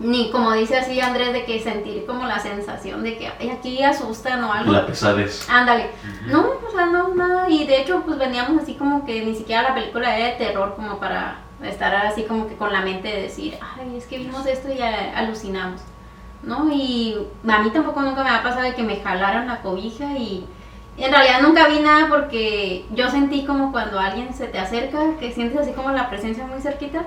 [0.00, 3.82] ni como dice así Andrés, de que sentir como la sensación de que "Ay, aquí
[3.82, 4.72] asustan o algo.
[4.72, 5.46] La pesadez.
[5.48, 5.90] Ándale.
[6.26, 7.48] No, o sea, no, nada.
[7.50, 10.74] Y de hecho, pues veníamos así como que ni siquiera la película era de terror,
[10.74, 14.46] como para estar así como que con la mente de decir, ay, es que vimos
[14.46, 15.82] esto y alucinamos.
[16.42, 16.72] ¿No?
[16.72, 20.46] Y a mí tampoco nunca me ha pasado de que me jalaran la cobija y
[20.96, 25.32] en realidad nunca vi nada porque yo sentí como cuando alguien se te acerca, que
[25.32, 27.02] sientes así como la presencia muy cerquita.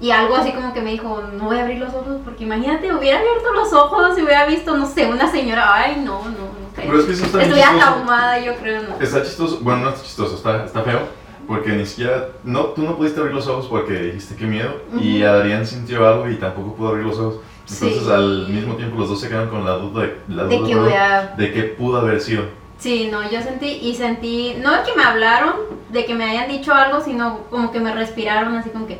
[0.00, 2.92] Y algo así como que me dijo, no voy a abrir los ojos porque imagínate,
[2.92, 6.62] hubiera abierto los ojos y hubiera visto, no sé, una señora, ay, no, no, no.
[6.74, 8.96] Pero es que eso está Estuviera traumada, yo creo, no.
[9.00, 11.00] Está chistoso, bueno, no está chistoso, está, está feo,
[11.46, 15.22] porque ni siquiera, no, tú no pudiste abrir los ojos porque dijiste qué miedo, y
[15.22, 15.30] Ujú.
[15.32, 17.36] Adrián sintió algo y tampoco pudo abrir los ojos.
[17.70, 18.10] Entonces Sí.
[18.10, 20.72] al mismo tiempo los dos se quedaron con la duda de, la De duda, que
[20.74, 21.34] perdón, hubiera...
[21.36, 22.44] de qué pudo haber sido.
[22.78, 25.52] Sí, no, yo sentí, y sentí, no de que me hablaron,
[25.90, 28.98] de que me hayan dicho algo, sino como que me respiraron así como que,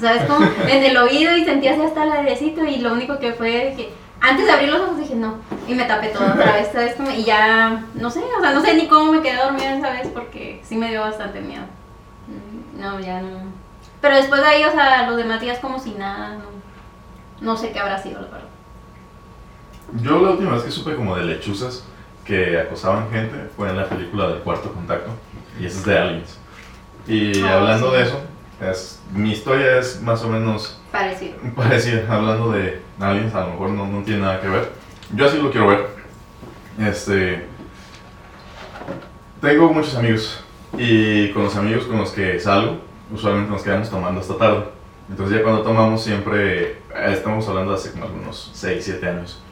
[0.00, 0.24] ¿sabes?
[0.24, 3.74] Como en el oído y sentí así hasta el airecito y lo único que fue
[3.76, 6.94] que, antes de abrir los ojos dije no, y me tapé todo otra vez, ¿sabes?
[6.94, 9.90] Como, y ya, no sé, o sea, no sé ni cómo me quedé dormida esa
[9.90, 11.64] vez porque sí me dio bastante miedo.
[12.28, 13.38] Mm, No, ya no.
[14.00, 16.44] Pero después de ahí, o sea, los demás días como si nada, no,
[17.40, 18.48] no sé qué habrá sido, la verdad.
[20.00, 21.84] Yo la última vez que supe como de lechuzas
[22.24, 25.10] que acosaban gente fue en la película del cuarto contacto.
[25.60, 26.38] Y esa es de Aliens.
[27.06, 27.96] Y Ah, hablando sí.
[27.96, 28.20] de eso,
[28.70, 31.34] es, mi historia es más o menos Parecido.
[31.56, 32.04] parecida.
[32.08, 34.70] Hablando de Aliens, a lo mejor no, no tiene nada que ver.
[35.14, 35.86] Yo así lo quiero ver.
[36.78, 37.46] Este.
[39.40, 40.44] Tengo muchos amigos.
[40.78, 42.78] Y con los amigos con los que salgo,
[43.12, 44.64] usualmente nos quedamos tomando hasta tarde.
[45.10, 46.76] Entonces ya cuando tomamos siempre, eh,
[47.08, 49.42] estamos hablando de hace como algunos 6, 7 años.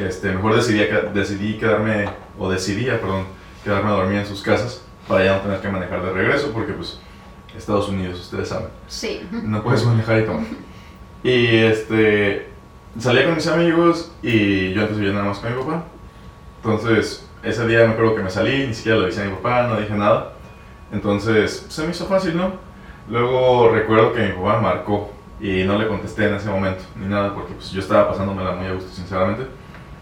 [0.00, 3.24] Este, mejor decidí, decidí quedarme, o decidía, perdón,
[3.64, 6.72] quedarme a dormir en sus casas para ya no tener que manejar de regreso porque
[6.72, 7.00] pues
[7.56, 8.68] Estados Unidos, ustedes saben.
[8.86, 9.26] Sí.
[9.30, 10.44] No puedes manejar y tomar.
[11.22, 12.48] Y este.
[12.98, 15.84] Salía con mis amigos y yo antes vivía nada más con mi papá.
[16.56, 19.68] Entonces, ese día me acuerdo que me salí, ni siquiera le avisé a mi papá,
[19.68, 20.32] no dije nada.
[20.92, 22.52] Entonces, se me hizo fácil, ¿no?
[23.08, 25.10] Luego recuerdo que mi papá marcó
[25.40, 28.66] y no le contesté en ese momento, ni nada, porque pues yo estaba pasándomela muy
[28.66, 29.46] a gusto, sinceramente.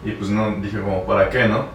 [0.04, 1.66] Y pues no, dije como, ¿para qué, no?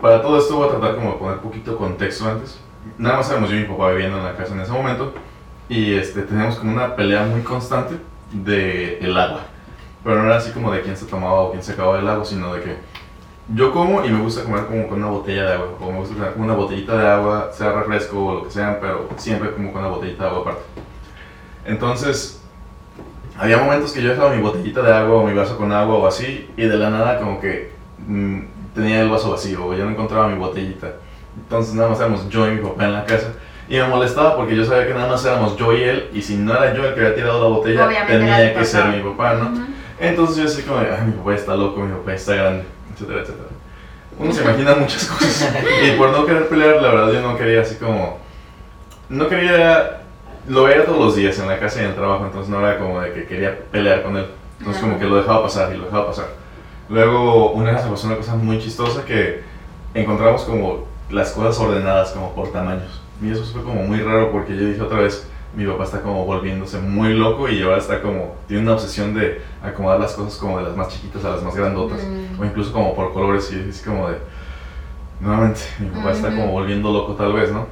[0.00, 2.58] Para todo esto voy a tratar como de poner poquito contexto antes.
[2.98, 5.14] Nada más éramos yo y mi papá viviendo en la casa en ese momento.
[5.68, 7.96] Y este, teníamos como una pelea muy constante
[8.32, 9.42] de el agua.
[10.04, 12.24] Pero no era así como de quién se tomaba o quién se acababa el agua,
[12.24, 12.76] sino de que
[13.54, 15.68] yo como y me gusta comer como con una botella de agua.
[15.80, 18.80] O me gusta comer con una botellita de agua, sea refresco o lo que sea,
[18.80, 20.62] pero siempre como con una botellita de agua aparte.
[21.64, 22.42] Entonces,
[23.38, 26.06] había momentos que yo dejaba mi botellita de agua o mi vaso con agua o
[26.06, 27.72] así, y de la nada como que
[28.06, 28.40] mm,
[28.74, 30.94] tenía el vaso vacío o yo no encontraba mi botellita.
[31.36, 33.32] Entonces nada más éramos yo y mi papá en la casa.
[33.68, 36.36] Y me molestaba porque yo sabía que nada más éramos yo y él, y si
[36.36, 39.34] no era yo el que había tirado la botella, Obviamente tenía que ser mi papá,
[39.34, 39.50] ¿no?
[39.50, 39.62] Ujú.
[40.00, 43.20] Entonces yo así como, de, "Ay, mi papá está loco, mi papá está grande, etcétera,
[43.22, 43.48] etcétera.
[44.18, 45.54] Uno se imagina muchas cosas.
[45.86, 48.18] Y por no querer pelear, la verdad yo no quería así como...
[49.08, 50.00] No quería...
[50.48, 52.78] Lo veía todos los días en la casa y en el trabajo, entonces no era
[52.78, 54.26] como de que quería pelear con él.
[54.58, 56.26] Entonces como que lo dejaba pasar y lo dejaba pasar.
[56.88, 59.42] Luego una vez me pasó una cosa muy chistosa que
[59.94, 63.00] encontramos como las cosas ordenadas como por tamaños.
[63.22, 66.24] Y eso fue como muy raro porque yo dije otra vez, mi papá está como
[66.24, 70.58] volviéndose muy loco y ahora está como, tiene una obsesión de acomodar las cosas como
[70.58, 72.02] de las más chiquitas a las más grandotas.
[72.02, 72.40] Mm.
[72.40, 74.16] O incluso como por colores y es como de,
[75.20, 76.36] nuevamente, mi papá está Ujú.
[76.36, 77.66] como volviendo loco tal vez, ¿no?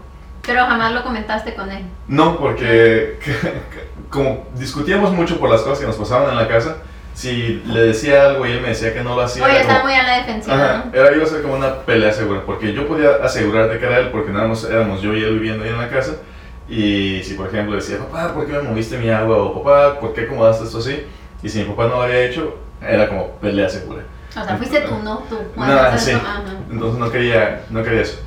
[0.46, 1.84] Pero jamás lo comentaste con él.
[2.08, 3.18] No, porque
[4.10, 6.76] como discutíamos mucho por las cosas que nos pasaban en la casa,
[7.14, 9.92] si le decía algo y él me decía que no lo hacía, Oye, está muy
[9.92, 10.98] a la defensiva, Ajá, ¿no?
[10.98, 14.08] era iba a ser como una pelea segura, porque yo podía asegurarte que era él,
[14.10, 16.16] porque nada más éramos yo y él viviendo ahí en la casa,
[16.68, 19.36] y si por ejemplo decía, papá, ¿por qué me moviste mi agua?
[19.38, 21.04] o papá, ¿por qué acomodaste esto así?
[21.42, 24.02] Y si mi papá no lo había hecho, era como pelea segura.
[24.28, 25.36] O sea, fuiste tú, no tú.
[25.56, 26.12] Nada, sí.
[26.12, 26.42] ajá.
[26.70, 28.20] Entonces no quería, no quería eso.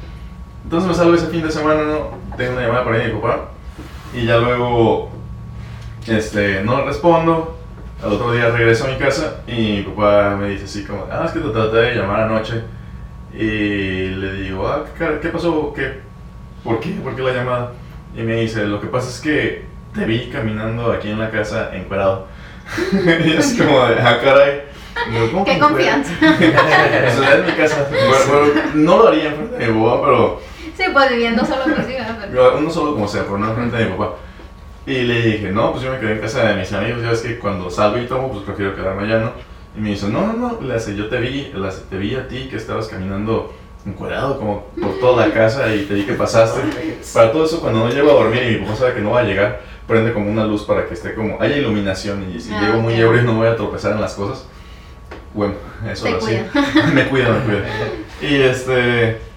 [0.66, 2.18] Entonces me salgo ese fin de semana, ¿no?
[2.36, 3.50] Tengo una llamada de mi papá,
[4.14, 5.10] y ya luego,
[6.08, 7.58] este, no respondo,
[8.04, 11.24] al otro día regreso a mi casa y mi papá me dice así como, ah,
[11.26, 12.62] es que te traté de llamar anoche.
[13.34, 15.74] Y le digo, ah, ¿qué, qué pasó?
[15.74, 16.02] ¿Qué?
[16.64, 16.90] ¿Por qué?
[16.92, 17.72] ¿Por qué la llamada?
[18.16, 21.72] Y me dice, lo que pasa es que te vi caminando aquí en la casa
[21.74, 22.28] encuerado.
[23.26, 24.62] y es como de, ah, caray.
[25.10, 26.14] Y yo, ¿cómo Qué confianza.
[26.20, 27.88] Pues era en mi casa.
[27.90, 30.42] Bueno, bueno, no lo haría enfrente de mi papá, pero
[30.78, 31.64] Sí, pues viviendo solo
[32.34, 34.16] yo- uno solo como sea, pero no enfrente de mi papá.
[34.86, 37.22] Y le dije, no, pues yo me quedé en casa de mis amigos, ya ves
[37.22, 39.32] que cuando salgo y tomo, pues prefiero quedarme allá, ¿no?
[39.78, 42.16] Y me dice, no, no, no, le hace, yo te vi, le hace, te vi
[42.16, 43.54] a ti que estabas caminando
[43.86, 46.62] encuadrado como por toda la casa y te vi que pasaste.
[47.14, 49.22] Para todo eso, cuando no llego a dormir y mi papá sabe que no va
[49.22, 52.62] a llegar, prende como una luz para que esté como, haya iluminación y si Ah,
[52.62, 54.46] llego muy ebrio no voy a tropezar en las cosas.
[55.34, 55.56] Bueno,
[55.90, 56.50] eso lo hacía.
[56.94, 57.66] me cuida, me cuida.
[58.22, 59.33] Y este.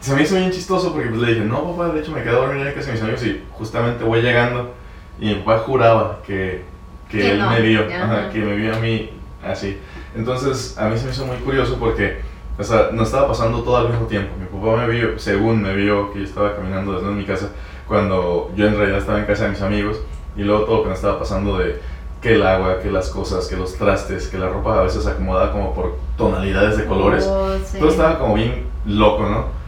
[0.00, 2.30] Se me hizo bien chistoso porque pues, le dije, no, papá, de hecho me quedé
[2.30, 4.72] a dormir en casa de mis amigos y justamente voy llegando.
[5.20, 6.64] Y mi papá juraba que,
[7.08, 8.04] que Que él no, me vio, ajá.
[8.04, 9.10] ajá, que me vio a mí
[9.44, 9.78] así.
[10.16, 12.20] Entonces a mí se me hizo muy curioso porque,
[12.58, 14.32] o sea, no estaba pasando todo al mismo tiempo.
[14.38, 17.50] Mi papá me vio, según me vio que yo estaba caminando desde mi casa,
[17.86, 20.00] cuando yo en realidad estaba en casa de mis amigos.
[20.34, 21.78] Y luego todo lo que me estaba pasando de
[22.22, 25.52] que el agua, que las cosas, que los trastes, que la ropa a veces acomodada
[25.52, 27.26] como por tonalidades de colores.
[27.28, 27.78] Oh, sí.
[27.78, 29.59] Todo estaba como bien loco, ¿no?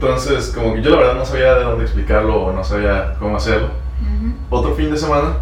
[0.00, 3.38] Entonces, como que yo la verdad no sabía de dónde explicarlo o no sabía cómo
[3.38, 3.68] hacerlo.
[4.02, 4.34] Ujú.
[4.50, 5.36] Otro fin de semana,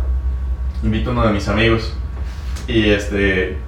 [0.80, 1.92] invito a uno de mis amigos
[2.68, 3.58] y este,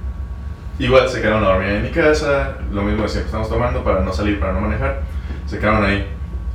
[0.79, 4.03] igual se quedaron a dormir en mi casa, lo mismo de siempre estamos tomando para
[4.03, 5.03] no salir, para no manejar,
[5.47, 6.07] se quedaron ahí.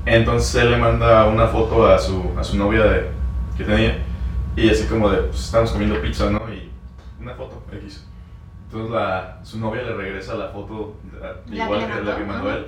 [0.06, 3.10] Entonces él le manda una foto a su, a su novia de,
[3.58, 3.98] que tenía
[4.56, 6.39] y así como de, pues estamos comiendo pizza, ¿no?
[6.54, 6.70] Y
[7.22, 8.08] una foto, X.
[8.67, 10.96] Entonces la, su novia le regresa la foto
[11.50, 12.67] de- igual que que la que mandó, él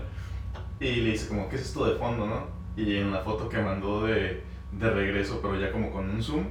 [0.89, 2.47] y le dice como, ¿qué es esto de fondo, no?
[2.75, 4.41] Y en la foto que mandó de,
[4.71, 6.45] de regreso, pero ya como con un zoom,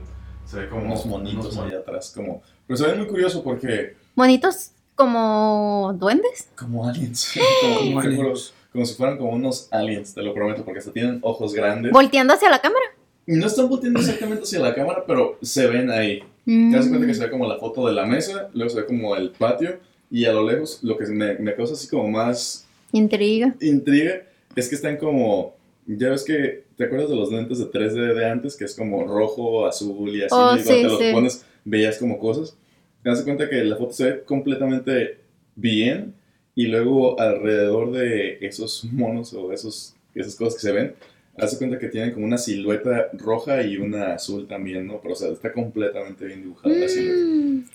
[0.45, 2.43] se ve como Unos monitos unos ahí atrás, como...
[2.67, 6.49] Pero se ve muy curioso porque Bonitos como duendes.
[6.57, 7.35] como aliens,
[7.85, 8.35] como, te juro,
[8.73, 11.93] como si fueran como unos aliens, te lo prometo, porque hasta tienen ojos grandes.
[11.93, 12.85] Volteando hacia la cámara.
[13.27, 16.23] No están volteando exactamente hacia la cámara, pero se ven ahí.
[16.45, 16.71] Mm.
[16.71, 18.87] Te das cuenta que se ve como la foto de la mesa, luego se ve
[18.87, 19.79] como el patio,
[20.11, 22.62] y a lo lejos lo que me, me causa así como más
[22.93, 23.55] Intriga.
[23.61, 24.23] intriga
[24.55, 25.57] es que están como.
[25.87, 26.65] Ya ves que.
[26.77, 28.57] ¿Te acuerdas de los lentes de 3D de antes?
[28.57, 30.35] Que es como rojo, azul y así.
[30.35, 31.13] Oh, y cuando sí, te los sí.
[31.13, 32.57] pones, veías como cosas.
[33.03, 35.19] Te das cuenta que la foto se ve completamente
[35.57, 36.15] bien.
[36.55, 40.95] Y luego alrededor de esos monos o esos, esas cosas que se ven,
[41.39, 45.01] haz de cuenta que tienen como una silueta roja y una azul también, ¿no?
[45.01, 47.71] Pero o sea, está completamente bien dibujada la silueta.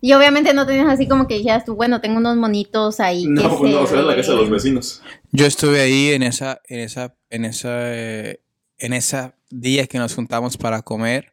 [0.00, 3.24] Y obviamente no tenías así como que dijeras tú, bueno, tengo unos monitos ahí.
[3.24, 5.02] que No, pues no, la casa de los vecinos.
[5.32, 8.40] Yo estuve ahí en esa, en esa, en esa, eh,
[8.78, 11.32] en esa día que nos juntamos para comer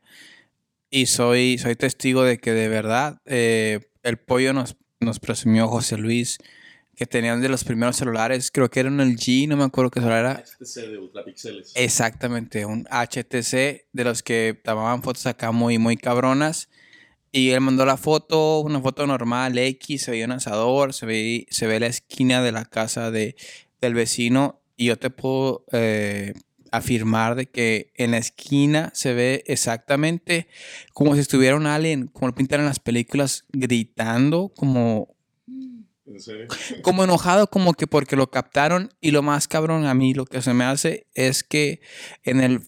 [0.89, 5.97] y soy, soy testigo de que de verdad eh, el pollo nos, nos presumió José
[5.97, 6.39] Luis
[6.95, 9.99] que tenían de los primeros celulares, creo que era un LG, no me acuerdo qué
[9.99, 10.43] celular era.
[10.43, 11.73] HTC de ultrapíxeles.
[11.75, 16.69] Exactamente, un HTC de los que tomaban fotos acá muy, muy cabronas.
[17.35, 21.47] Y él mandó la foto, una foto normal, X, se veía un asador, se ve,
[21.49, 23.35] se ve la esquina de la casa de,
[23.81, 24.61] del vecino.
[24.77, 26.33] Y yo te puedo eh,
[26.71, 30.47] afirmar de que en la esquina se ve exactamente
[30.93, 35.17] como si estuviera un alien, como lo pintan en las películas, gritando, como
[36.05, 36.47] ¿En serio?
[36.83, 38.93] como enojado, como que porque lo captaron.
[39.01, 41.81] Y lo más cabrón a mí, lo que se me hace es que
[42.23, 42.61] en el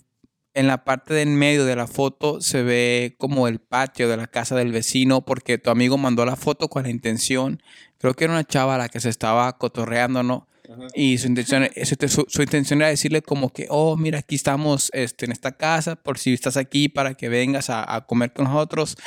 [0.57, 4.17] en la parte de en medio de la foto se ve como el patio de
[4.17, 7.61] la casa del vecino, porque tu amigo mandó la foto con la intención,
[7.99, 10.47] creo que era una chava a la que se estaba cotorreando, ¿no?
[10.69, 10.87] Ajá.
[10.93, 14.89] Y su intención, su, su- su intención era decirle como que, oh, mira, aquí estamos
[14.93, 18.45] este, en esta casa, por si estás aquí para que vengas a, a comer con
[18.45, 18.97] nosotros.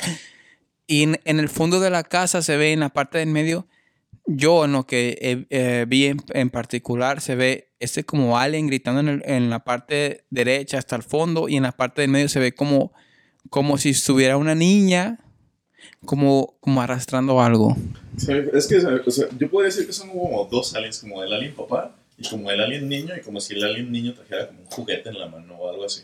[0.87, 3.67] Y en, en el fondo de la casa se ve en la parte del medio,
[4.25, 8.67] yo en lo que eh, eh, vi en, en particular, se ve este como alien
[8.67, 12.11] gritando en, el- en la parte derecha hasta el fondo y en la parte del
[12.11, 12.93] medio se ve como,
[13.49, 15.19] como si estuviera una niña,
[16.05, 17.75] como, como arrastrando algo.
[18.17, 21.33] Sí, es que, o sea, yo podría decir que son como dos aliens, como el
[21.33, 24.59] alien papá y como el alien niño, y como si el alien niño trajera como
[24.61, 26.01] un juguete en la mano o algo así.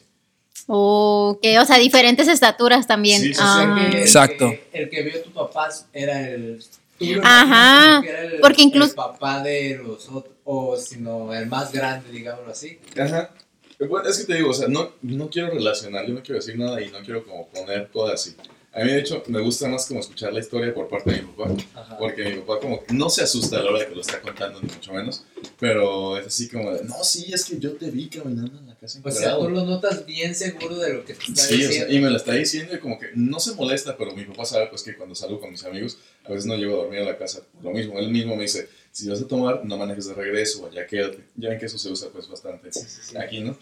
[0.66, 3.22] Ok, o sea, diferentes estaturas también.
[3.22, 3.40] Sí, sí, sí.
[3.44, 3.76] Ah.
[3.76, 4.50] O sea, que el Exacto.
[4.50, 6.60] que- El que vio tu papá era el.
[7.00, 11.72] Tú Ajá, era el- porque incluso- El papá de los otros, o sino el más
[11.72, 12.80] grande, digámoslo así.
[13.00, 13.32] Ajá.
[13.80, 16.58] Bueno, es que te digo, o sea, no, no quiero relacionar, yo no quiero decir
[16.58, 18.36] nada y no quiero como poner cosas así.
[18.80, 21.32] A mí, de hecho, me gusta más como escuchar la historia por parte de mi
[21.32, 21.98] papá, Ajá.
[21.98, 24.22] porque mi papá como que no se asusta a la hora de que lo está
[24.22, 25.24] contando, ni mucho menos,
[25.60, 28.76] pero es así como de, no, sí, es que yo te vi caminando en la
[28.76, 29.46] casa O sea, encuadrado".
[29.46, 31.94] tú lo notas bien seguro de lo que te está Sí, o sea, diciendo.
[31.96, 34.68] y me lo está diciendo y como que no se molesta, pero mi papá sabe
[34.68, 37.18] pues que cuando salgo con mis amigos, a veces no llego a dormir a la
[37.18, 37.42] casa.
[37.56, 40.68] Por lo mismo, él mismo me dice, si vas a tomar, no manejes de regreso,
[40.68, 41.24] allá quédate.
[41.36, 43.18] Ya ven que eso se usa pues bastante sí, sí.
[43.18, 43.58] aquí, ¿no?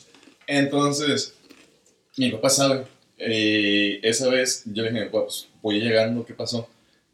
[0.45, 1.33] Entonces,
[2.17, 2.85] mi papá sabe.
[3.17, 6.67] Y esa vez yo le dije, pues voy llegando, ¿qué pasó?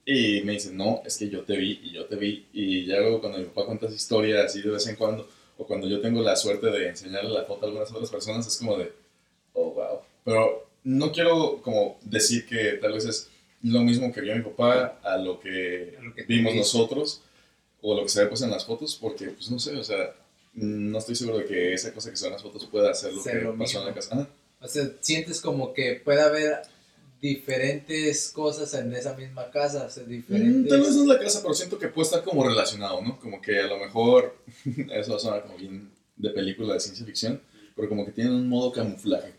[0.05, 2.47] Y me dice, no, es que yo te vi y yo te vi.
[2.53, 5.65] Y ya luego cuando mi papá cuenta esa historia así de vez en cuando, o
[5.65, 8.77] cuando yo tengo la suerte de enseñarle la foto a algunas otras personas, es como
[8.77, 8.91] de,
[9.53, 9.99] oh, wow.
[10.25, 13.29] Pero no quiero como decir que tal vez es
[13.61, 17.21] lo mismo que vio mi papá a lo que A lo que vimos nosotros,
[17.81, 20.15] o lo que se ve pues en las fotos, porque pues no sé, o sea,
[20.53, 23.13] no estoy seguro de que esa cosa que se ve en las fotos pueda ser
[23.13, 24.09] lo Ser que lo pasó en la mismo.
[24.09, 24.29] casa.
[24.61, 26.61] O sea, sientes como que puede haber
[27.21, 29.85] diferentes cosas en esa misma casa.
[29.85, 30.69] O sea, Mm, diferentes.
[30.69, 33.19] Tal vez no es la casa, pero siento que puede estar como relacionado, ¿no?
[33.19, 34.37] Como que a lo mejor,
[34.91, 37.41] eso va a sonar como bien de película de ciencia ficción,
[37.75, 39.33] pero como que tienen un modo camuflaje.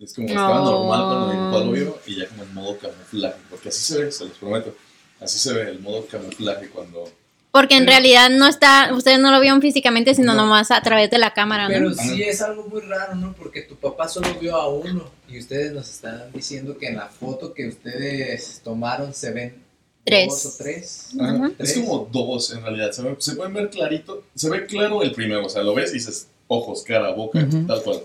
[0.00, 0.64] Es como estaba Oh.
[0.86, 4.04] normal cuando mi papá lo vio y ya como en modo camuflaje, porque así se
[4.04, 4.74] ve, se los prometo.
[5.20, 7.10] Así se ve el modo camuflaje cuando...
[7.50, 10.42] Porque en realidad no está, ustedes no lo vieron físicamente, sino No.
[10.42, 11.74] nomás a través de la cámara, ¿no?
[11.74, 13.32] Pero sí es algo muy raro, ¿no?
[13.32, 17.06] Porque tu papá solo vio a uno y ustedes nos están diciendo que en la
[17.08, 19.62] foto que ustedes tomaron se ven
[20.04, 20.28] Tres.
[20.28, 21.08] dos o tres.
[21.18, 21.34] Ajá.
[21.36, 21.50] Ajá.
[21.58, 25.12] Es como dos en realidad, se, ve- se pueden ver clarito, se ve claro el
[25.12, 27.66] primero, o sea, lo ves y dices ojos, cara, boca, Ujú.
[27.66, 28.00] tal cual.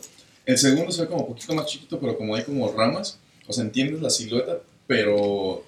[0.46, 3.54] El segundo se ve como un poquito más chiquito, pero como hay como ramas, o
[3.54, 4.58] sea, entiendes la silueta,
[4.88, 5.64] pero...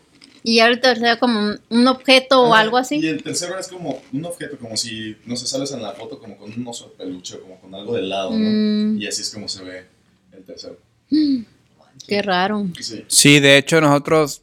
[0.48, 3.08] Y ya el tercero como un, un objeto o algo Y así.
[3.08, 6.38] el tercero es como un objeto, como si, no sé, sales en la foto como
[6.38, 8.38] con un oso de peluche, como con algo de lado, ¿no?
[8.38, 9.86] Mm, Y así es como se ve
[10.32, 10.78] el tercero.
[12.08, 12.68] qué raro.
[12.80, 13.04] Sí.
[13.08, 14.41] Sí, de hecho nosotros,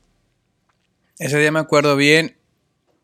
[1.18, 2.36] ese día me acuerdo bien,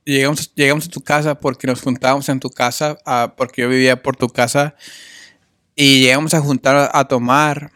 [0.04, 4.02] llegamos, llegamos a tu casa porque nos juntábamos en tu casa, ah, porque yo vivía
[4.02, 4.74] por tu casa,
[5.76, 7.70] y llegamos a juntar a, a tomar,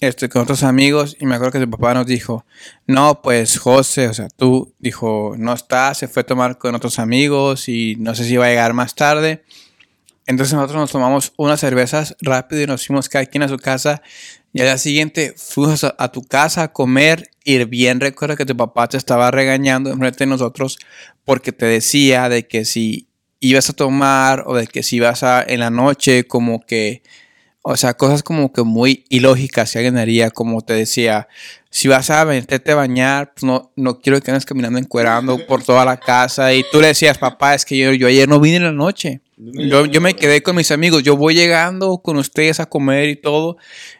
[0.00, 2.44] este, con otros amigos y me acuerdo que su papá nos dijo,
[2.86, 6.98] no, pues José, o sea, tú, dijo, no está, se fue a tomar con otros
[6.98, 9.44] amigos y no sé si va a llegar más tarde.
[10.26, 14.00] Entonces nosotros nos tomamos unas cervezas rápido y nos fuimos cada quien a su casa
[14.52, 18.56] y al día siguiente fuimos a, tu casa a comer y bien recuerdo que tu
[18.56, 20.78] papá te estaba regañando enfrente de nosotros
[21.24, 23.08] porque te decía de que si
[23.40, 27.02] ibas a tomar o de que si ibas a en la noche como que
[27.62, 31.28] o sea, cosas como que muy ilógicas que alguien haría, como te decía,
[31.68, 35.62] si vas a meterte a bañar, pues no, no quiero que andes caminando encuerando por
[35.62, 36.54] toda la casa.
[36.54, 39.20] Y tú le decías, papá, es que yo, yo ayer no vine en la noche.
[39.36, 43.16] Yo, yo me quedé con mis amigos, yo voy llegando con ustedes a comer y
[43.16, 43.56] todo.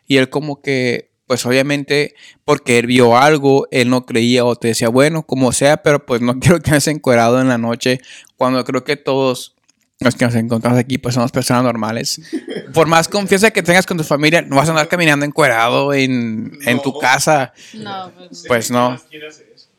[0.07, 4.69] Y él como que, pues obviamente, porque él vio algo, él no creía o te
[4.69, 8.01] decía, bueno, como sea, pero pues no quiero que andes encuerado en la noche.
[8.37, 9.55] Cuando creo que todos
[10.01, 12.23] los que nos encontramos aquí, pues somos personas normales.
[12.73, 16.59] Por más confianza que tengas con tu familia, no vas a andar caminando encuerado en,
[16.65, 17.53] en tu casa.
[17.75, 18.45] No, pues.
[18.49, 18.99] Pues no.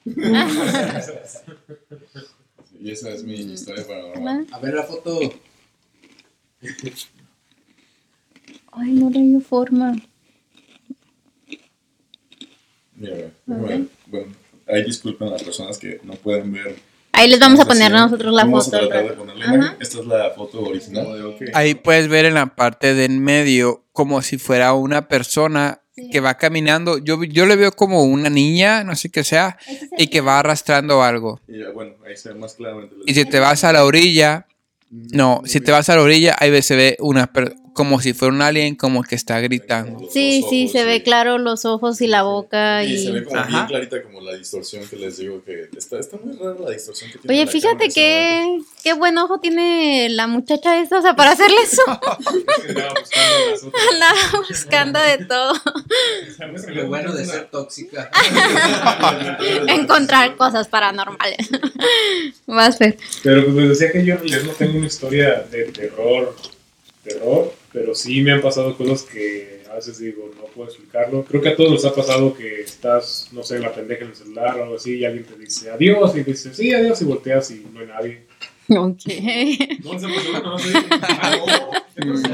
[2.83, 4.47] Y esa es mi historia paranormal.
[4.51, 5.19] A ver la foto.
[8.71, 9.95] Ay, no le dio forma.
[12.95, 13.15] Mira,
[13.45, 13.85] ver.
[14.07, 14.33] Bueno,
[14.67, 16.75] ahí disculpen a las personas que no pueden ver.
[17.21, 18.77] Ahí les vamos a poner nosotros la vamos foto.
[18.77, 19.77] a la.
[19.79, 21.35] Esta es la foto original.
[21.53, 26.19] Ahí puedes ver en la parte de en medio como si fuera una persona que
[26.19, 26.97] va caminando.
[26.97, 29.57] Yo, yo le veo como una niña, no sé qué sea,
[29.97, 31.39] y que va arrastrando algo.
[31.47, 32.95] Y ya, bueno, ahí se ve más claramente.
[33.05, 34.47] Y si te vas a la orilla,
[34.89, 38.33] no, si te vas a la orilla, ahí se ve una per- como si fuera
[38.33, 40.09] un alien, como que está gritando.
[40.11, 42.85] Sí, sí, se ve claro claro los ojos y la boca.
[42.85, 43.05] Y Y...
[43.05, 43.49] se ve como Ajá.
[43.49, 47.11] bien clarita como la distorsión que les digo que está, está muy rara la distorsión
[47.11, 47.33] que tiene.
[47.35, 51.57] Oye, la fíjate qué, qué buen ojo tiene la muchacha esta, o sea, para hacerle
[51.63, 51.81] eso.
[53.91, 55.53] Andaba buscando de todo.
[56.69, 58.09] Lo bueno de ser tóxica.
[59.67, 61.49] Encontrar cosas paranormales.
[62.77, 62.97] Fer.
[63.21, 66.35] Pero pues les decía que yo realidad no tengo una historia de terror,
[67.03, 71.23] terror, pero sí me han pasado cosas que a veces digo, no puedo explicarlo.
[71.23, 74.09] Creo que a todos nos ha pasado que estás, no sé, en la pendeja en
[74.09, 77.05] el celular o algo así y alguien te dice adiós y dices, sí, adiós y
[77.05, 78.25] volteas y no hay nadie.
[78.69, 79.03] Ok.
[79.83, 80.71] No, esa persona no sé.
[81.01, 81.35] Ah,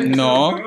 [0.06, 0.58] no.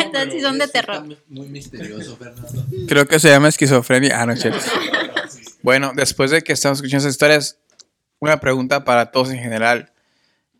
[0.00, 1.04] Entonces sí son de terror.
[1.28, 2.64] Muy misterioso, Fernando.
[2.88, 4.20] Creo que se llama esquizofrenia.
[4.20, 4.60] Ah, no cierto.
[5.62, 7.58] Bueno, después de que estamos escuchando esas historias,
[8.20, 9.92] una pregunta para todos en general.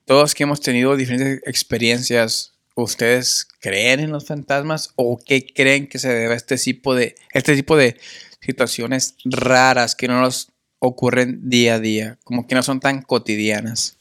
[0.05, 5.99] Todos que hemos tenido diferentes experiencias, ¿ustedes creen en los fantasmas o qué creen que
[5.99, 7.97] se debe a este tipo de, este tipo de
[8.41, 13.97] situaciones raras que no nos ocurren día a día, como que no son tan cotidianas?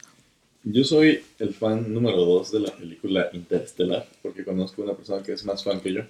[0.64, 5.24] Yo soy el fan número dos de la película Interestelar, porque conozco a una persona
[5.24, 6.02] que es más fan que yo.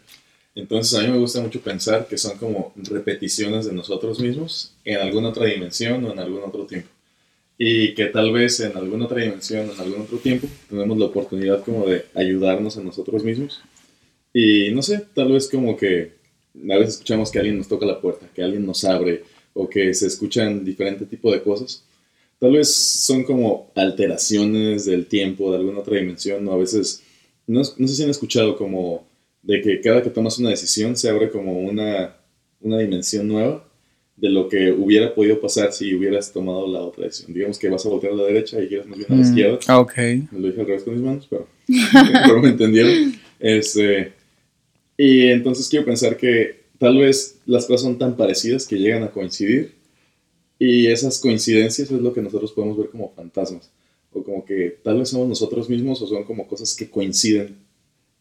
[0.56, 5.00] Entonces a mí me gusta mucho pensar que son como repeticiones de nosotros mismos en
[5.00, 6.88] alguna otra dimensión o en algún otro tiempo.
[7.58, 11.64] Y que tal vez en alguna otra dimensión en algún otro tiempo tenemos la oportunidad
[11.64, 13.62] como de ayudarnos a nosotros mismos.
[14.34, 16.16] Y no sé, tal vez como que
[16.70, 19.94] a veces escuchamos que alguien nos toca la puerta, que alguien nos abre o que
[19.94, 21.84] se escuchan diferente tipo de cosas.
[22.40, 27.02] Tal vez son como alteraciones del tiempo de alguna otra dimensión, o a veces,
[27.48, 29.08] no, no sé si han escuchado como
[29.42, 32.18] de que cada que tomas una decisión se abre como una,
[32.60, 33.66] una dimensión nueva
[34.16, 37.34] de lo que hubiera podido pasar si hubieras tomado la otra decisión.
[37.34, 39.60] Digamos que vas a voltear a la derecha y quieres más bien a la izquierda.
[39.68, 39.98] Mm, ok.
[40.32, 41.48] Me lo dije al revés con mis manos, pero,
[42.26, 43.14] pero me entendieron.
[43.40, 44.14] Este,
[44.98, 49.12] y entonces quiero pensar que tal vez las cosas son tan parecidas que llegan a
[49.12, 49.76] coincidir
[50.58, 53.70] y esas coincidencias es lo que nosotros podemos ver como fantasmas.
[54.14, 57.58] O como que tal vez somos nosotros mismos o son como cosas que coinciden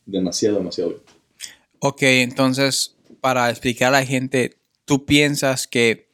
[0.04, 1.02] demasiado, demasiado bien.
[1.78, 6.08] Ok, entonces, para explicar a la gente, tú piensas que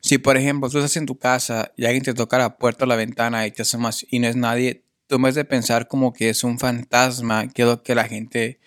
[0.00, 2.88] si, por ejemplo, tú estás en tu casa y alguien te toca la puerta o
[2.88, 6.12] la ventana y te asomas y no es nadie, tú en vez de pensar como
[6.12, 8.60] que es un fantasma, que es lo que la gente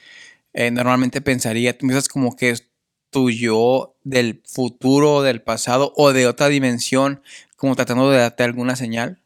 [0.53, 2.67] eh, normalmente pensaría, tú piensas como que es
[3.09, 7.21] tu yo del futuro, o del pasado o de otra dimensión,
[7.57, 9.19] como tratando de darte alguna señal.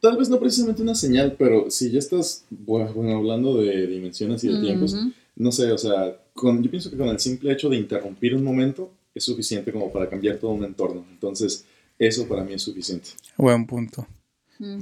[0.00, 4.48] Tal vez no precisamente una señal, pero si ya estás, bueno, hablando de dimensiones y
[4.48, 4.96] de tiempos,
[5.36, 8.42] no sé, o sea, con, yo pienso que con el simple hecho de interrumpir un
[8.42, 11.04] momento es suficiente como para cambiar todo un entorno.
[11.10, 11.64] Entonces,
[11.98, 13.10] eso para mí es suficiente.
[13.36, 14.06] Buen punto.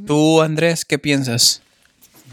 [0.07, 1.63] ¿Tú, Andrés, qué piensas?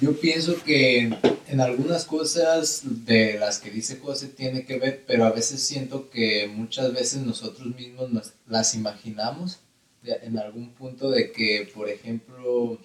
[0.02, 1.14] Yo pienso que
[1.48, 6.10] en algunas cosas de las que dice José tiene que ver, pero a veces siento
[6.10, 9.60] que muchas veces nosotros mismos nos las imaginamos
[10.04, 12.80] en algún punto de que, por ejemplo,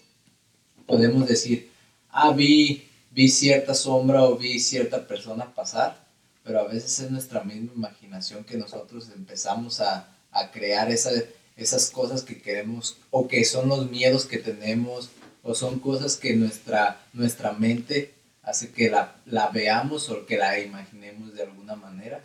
[0.87, 1.71] podemos decir,
[2.11, 6.07] ah, vi, vi cierta sombra o vi cierta persona pasar,
[6.45, 11.11] pero a veces es nuestra misma imaginación que nosotros empezamos a, a crear esa,
[11.57, 15.11] esas cosas que queremos o que son los miedos que tenemos
[15.43, 18.13] o son cosas que nuestra, nuestra mente
[18.43, 22.23] hace que la, la veamos o que la imaginemos de alguna manera.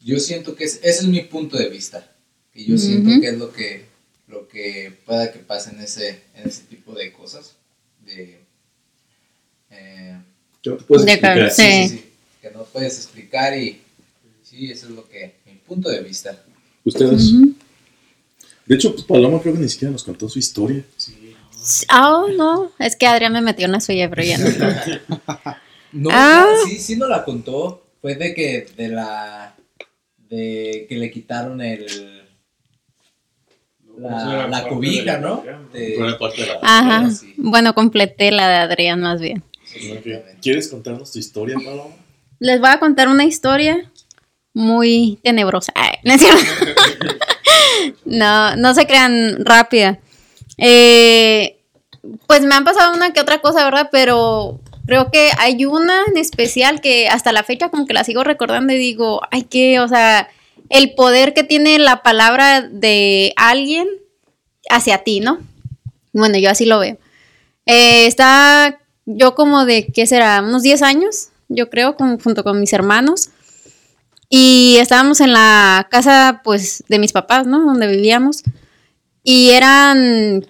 [0.00, 2.06] Yo siento que es, ese es mi punto de vista.
[2.54, 3.86] Y yo siento que es lo que,
[4.28, 7.54] lo que pueda que pase en ese, en ese tipo de cosas.
[8.04, 8.40] De,
[9.70, 10.16] eh,
[10.62, 11.38] ¿Qué no te puedes De explicar?
[11.38, 11.88] car- Sí.
[11.88, 12.12] sí,
[12.48, 13.80] que no puedes explicar y
[14.42, 16.42] sí, eso es lo que, mi punto de vista.
[16.84, 17.32] Ustedes.
[18.66, 20.84] De hecho, pues, Paloma creo que ni siquiera nos contó su historia.
[20.96, 21.34] Sí.
[21.88, 24.46] Ah, no, es que Adrián me metió en la suya, pero ya no.
[25.92, 26.46] No, Ah.
[26.62, 27.82] no, sí, sí nos la contó.
[28.02, 29.56] Fue de que, de la,
[30.28, 31.86] de que le quitaron el,
[33.98, 35.42] la, de la ¿no?
[35.72, 37.10] De- Pero era parte de la- Ajá.
[37.10, 37.32] Sí.
[37.38, 39.42] Bueno, completé la de Adrián más bien.
[40.42, 41.94] ¿Quieres contarnos tu historia, Paloma?
[42.38, 43.90] Les voy a contar una historia
[44.52, 45.72] muy tenebrosa.
[48.04, 49.98] No, no se crean rápida.
[50.58, 51.58] Eh,
[52.26, 53.88] pues me han pasado una que otra cosa, ¿verdad?
[53.92, 58.24] Pero creo que hay una en especial que hasta la fecha como que la sigo
[58.24, 60.28] recordando y digo, ay, que, o sea,
[60.68, 63.88] el poder que tiene la palabra de alguien
[64.70, 65.38] hacia ti, ¿no?
[66.12, 66.96] Bueno, yo así lo veo.
[67.66, 70.42] Eh, está yo como de, ¿qué será?
[70.42, 73.30] Unos 10 años, yo creo, junto con mis hermanos.
[74.28, 77.64] Y estábamos en la casa, pues, de mis papás, ¿no?
[77.64, 78.42] Donde vivíamos.
[79.22, 80.46] Y eran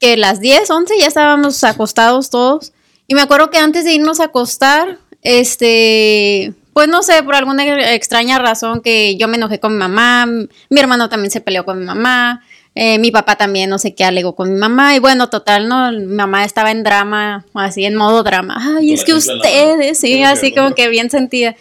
[0.00, 2.72] que las 10, 11 ya estábamos acostados todos.
[3.06, 7.92] Y me acuerdo que antes de irnos a acostar, este, pues no sé, por alguna
[7.92, 11.80] extraña razón que yo me enojé con mi mamá, mi hermano también se peleó con
[11.80, 12.44] mi mamá,
[12.74, 14.94] eh, mi papá también no sé qué alegó con mi mamá.
[14.94, 15.90] Y bueno, total, ¿no?
[15.92, 18.56] Mi mamá estaba en drama, así en modo drama.
[18.58, 21.56] Ay, es que ustedes, sí, Sí, así sí, como que bien sentida.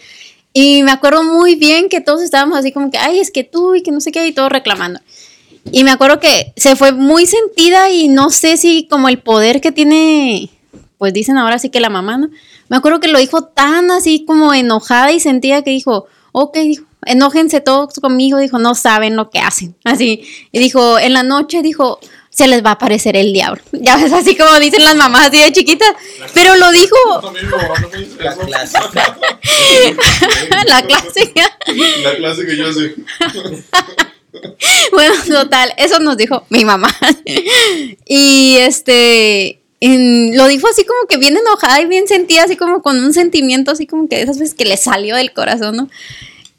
[0.53, 3.75] Y me acuerdo muy bien que todos estábamos así como que, ay, es que tú
[3.75, 4.99] y que no sé qué, y todos reclamando.
[5.71, 9.61] Y me acuerdo que se fue muy sentida y no sé si como el poder
[9.61, 10.49] que tiene,
[10.97, 12.29] pues dicen ahora sí que la mamá, ¿no?
[12.69, 16.86] Me acuerdo que lo dijo tan así como enojada y sentía que dijo, ok, dijo,
[17.07, 19.75] enójense todos conmigo, dijo, no saben lo que hacen.
[19.83, 20.21] Así.
[20.51, 21.99] Y dijo, en la noche, dijo,
[22.29, 23.61] se les va a aparecer el diablo.
[23.71, 25.89] Ya ves, así como dicen las mamás así de chiquitas.
[26.33, 26.95] Pero lo dijo
[28.19, 29.17] La clásica.
[30.67, 31.57] la clásica.
[32.03, 32.95] La clase que yo sé.
[34.91, 36.95] Bueno, total, eso nos dijo mi mamá.
[38.05, 42.81] y este, en- lo dijo así como que bien enojada y bien sentida, así como
[42.83, 45.89] con un sentimiento, así como que de esas veces que le salió del corazón, ¿no?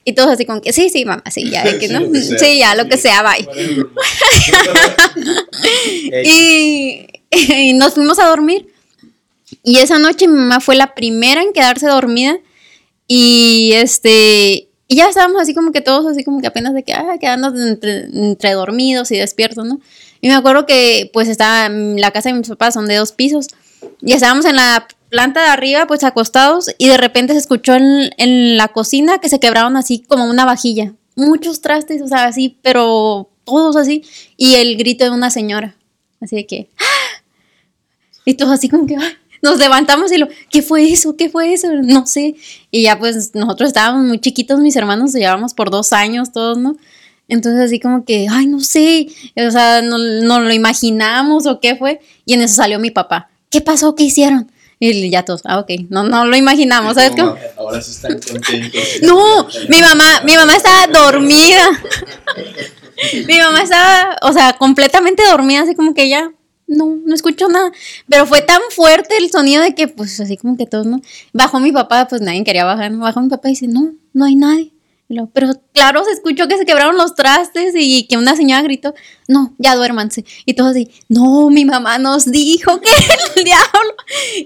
[0.08, 2.38] Y todos así como que, sí, sí, mamá, sí, ya, que Sí, no, que sea.
[2.38, 3.46] sí, ya, lo que sea, bye.
[6.24, 8.72] Y, y nos fuimos a dormir.
[9.62, 12.38] Y esa noche mi mamá fue la primera en quedarse dormida.
[13.06, 14.70] Y este.
[14.90, 17.48] Y ya estábamos así como que todos así como que apenas de que, ah, quedando
[17.48, 19.78] entre, entre dormidos y despiertos, ¿no?
[20.22, 23.48] Y me acuerdo que pues estaba, la casa de mis papás son de dos pisos.
[24.00, 28.10] Y estábamos en la planta de arriba, pues acostados, y de repente se escuchó en,
[28.16, 30.94] en la cocina que se quebraron así como una vajilla.
[31.16, 34.04] Muchos trastes, o sea, así, pero todos así.
[34.36, 35.74] Y el grito de una señora.
[36.20, 37.22] Así de que, ¡ah!
[38.24, 38.96] Y todos así como que.
[39.40, 41.16] Nos levantamos y lo, ¿qué fue eso?
[41.16, 41.68] ¿Qué fue eso?
[41.82, 42.34] No sé.
[42.70, 46.58] Y ya pues nosotros estábamos muy chiquitos, mis hermanos nos llevábamos por dos años todos,
[46.58, 46.76] ¿no?
[47.28, 49.06] Entonces así como que, ay, no sé,
[49.36, 52.00] o sea, no, no lo imaginamos o qué fue.
[52.24, 53.30] Y en eso salió mi papá.
[53.50, 53.94] ¿Qué pasó?
[53.94, 54.50] ¿Qué hicieron?
[54.80, 57.36] Y ya todos, ah, ok, no, no lo imaginamos, ¿sabes cómo?
[57.56, 58.82] Ahora sí están contentos.
[59.02, 61.68] No, mi mamá, mi mamá estaba dormida.
[63.28, 66.32] Mi mamá estaba, o sea, completamente dormida, así como que ya
[66.66, 67.72] no, no escucho nada.
[68.08, 71.00] Pero fue tan fuerte el sonido de que, pues, así como que todos, ¿no?
[71.32, 72.90] Bajó mi papá, pues nadie quería bajar.
[72.90, 72.98] ¿no?
[73.00, 74.72] Bajó mi papá y dice, no, no hay nadie.
[75.32, 78.94] Pero claro, se escuchó que se quebraron los trastes y que una señora gritó,
[79.26, 80.26] no, ya duérmanse.
[80.44, 82.90] Y todos así, no, mi mamá nos dijo que
[83.36, 83.94] el diablo.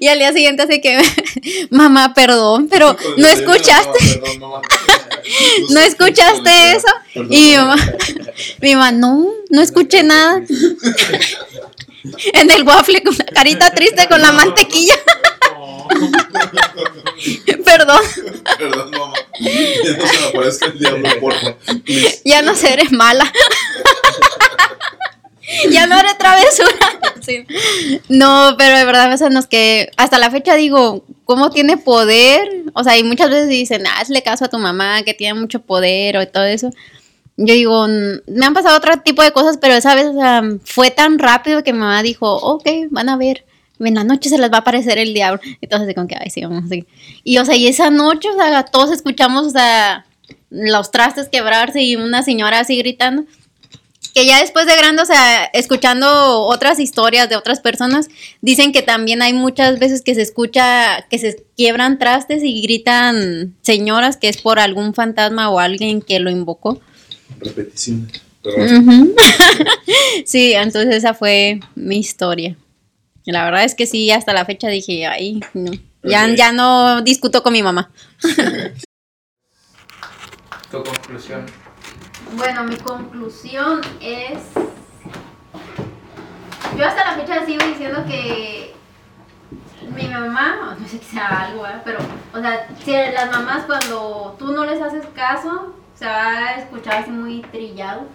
[0.00, 1.00] Y al día siguiente así que,
[1.70, 4.20] mamá, perdón, pero no escuchaste.
[4.20, 4.60] Perdón, mamá.
[5.70, 6.88] ¿No escuchaste eso?
[7.12, 7.76] Perdón, Y mi mamá,
[8.60, 10.42] mi mamá, no, no escuché nada.
[12.34, 14.94] En el waffle con la carita triste con la mantequilla.
[17.64, 18.00] Perdón,
[18.58, 19.14] Perdón, mamá.
[19.40, 21.54] Ya no se me aparezca el diablo, porfa.
[22.24, 23.30] Ya no seré mala.
[25.70, 26.70] Ya no haré travesura.
[27.20, 27.44] Sí.
[28.08, 32.48] No, pero de verdad, o sea, nos que hasta la fecha digo, ¿cómo tiene poder?
[32.74, 35.60] O sea, y muchas veces dicen, ah, hazle caso a tu mamá que tiene mucho
[35.60, 36.70] poder o todo eso.
[37.36, 40.42] Yo digo, "Mm, me han pasado otro tipo de cosas, pero esa vez o sea,
[40.64, 43.44] fue tan rápido que mi mamá dijo, ok, van a ver.
[43.88, 45.40] En la noche se les va a aparecer el diablo.
[45.60, 46.86] Entonces, como que, ay, sí, vamos así.
[47.24, 50.06] Y, o sea, y esa noche, o sea, todos escuchamos, o sea,
[50.50, 53.24] los trastes quebrarse y una señora así gritando.
[54.14, 58.08] Que ya después de grande, o sea, escuchando otras historias de otras personas,
[58.42, 63.54] dicen que también hay muchas veces que se escucha que se quiebran trastes y gritan
[63.62, 66.78] señoras que es por algún fantasma o alguien que lo invocó.
[67.40, 68.20] Repeticiones.
[68.44, 69.14] Ujú.
[70.26, 72.56] sí, entonces esa fue mi historia.
[73.24, 75.72] La verdad es que sí, hasta la fecha dije, ay, no.
[76.02, 77.90] Ya, ya no discuto con mi mamá.
[80.70, 81.46] Tu conclusión.
[82.34, 84.40] Bueno, mi conclusión es.
[86.78, 88.74] Yo hasta la fecha sigo diciendo que
[89.94, 91.82] mi mamá, no sé que sea algo, ¿verdad?
[91.84, 91.98] pero,
[92.32, 97.02] o sea, si las mamás cuando tú no les haces caso, se va a escuchar
[97.02, 98.06] así muy trillado.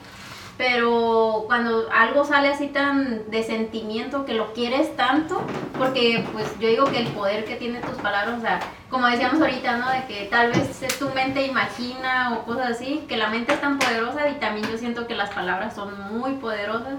[0.58, 5.42] Pero cuando algo sale así tan de sentimiento que lo quieres tanto,
[5.78, 9.40] porque pues yo digo que el poder que tiene tus palabras, o sea, como decíamos
[9.40, 9.90] ahorita, ¿no?
[9.92, 13.78] De que tal vez tu mente imagina o cosas así, que la mente es tan
[13.78, 16.96] poderosa y también yo siento que las palabras son muy poderosas.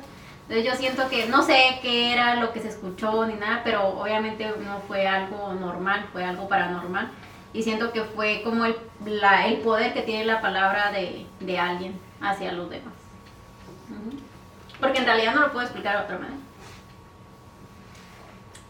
[0.49, 3.89] Entonces yo siento que no sé qué era lo que se escuchó ni nada, pero
[3.89, 7.11] obviamente no fue algo normal, fue algo paranormal.
[7.53, 11.59] Y siento que fue como el, la- el poder que tiene la palabra de, de
[11.59, 12.93] alguien hacia los demás.
[14.81, 16.37] Porque en realidad no lo puedo explicar de otra manera.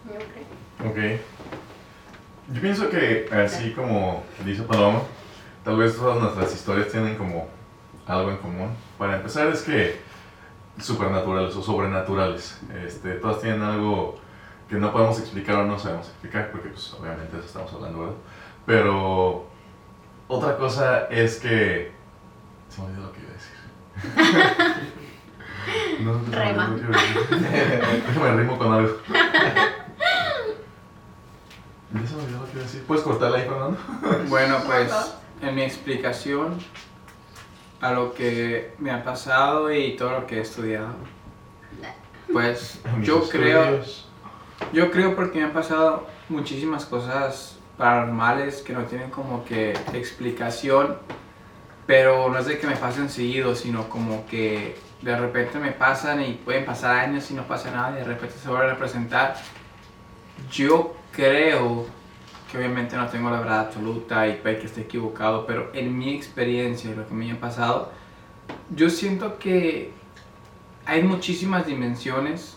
[0.07, 0.91] Yo creo.
[0.91, 1.21] Ok.
[2.53, 5.03] Yo pienso que, así como dice Paloma,
[5.65, 7.49] tal vez todas nuestras historias tienen como
[8.07, 8.71] algo en común.
[8.97, 10.01] Para empezar, es que
[10.81, 12.61] supernaturales o sobrenaturales.
[12.87, 14.19] Este, todas tienen algo
[14.69, 18.15] que no podemos explicar o no sabemos explicar, porque pues obviamente eso estamos hablando, ¿verdad?
[18.65, 19.47] Pero
[20.27, 21.93] otra cosa es que...
[22.69, 24.93] Se me olvidó lo que iba a decir.
[26.01, 26.77] No sé, se me olvidó Rema.
[28.07, 28.97] Déjame rimo con algo.
[31.91, 32.85] Ya se me olvidó lo que iba a decir.
[32.87, 33.79] ¿Puedes cortarla ahí, Fernando?
[34.29, 34.93] Bueno, pues
[35.41, 36.59] en mi explicación
[37.81, 40.89] a lo que me ha pasado y todo lo que he estudiado,
[42.33, 44.09] pues yo creo, estudios.
[44.73, 50.99] yo creo porque me han pasado muchísimas cosas paranormales que no tienen como que explicación,
[51.87, 56.23] pero no es de que me pasen seguido, sino como que de repente me pasan
[56.23, 59.37] y pueden pasar años y no pasa nada y de repente se vuelven a presentar.
[60.51, 61.87] Yo creo
[62.51, 66.15] que obviamente no tengo la verdad absoluta y puede que esté equivocado, pero en mi
[66.15, 67.93] experiencia y lo que me ha pasado,
[68.75, 69.93] yo siento que
[70.87, 72.57] hay muchísimas dimensiones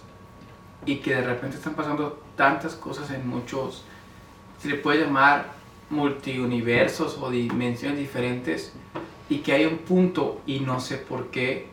[0.85, 3.83] y que de repente están pasando tantas cosas en muchos,
[4.59, 5.47] se le puede llamar
[5.89, 8.73] multiuniversos o dimensiones diferentes
[9.29, 11.70] y que hay un punto y no sé por qué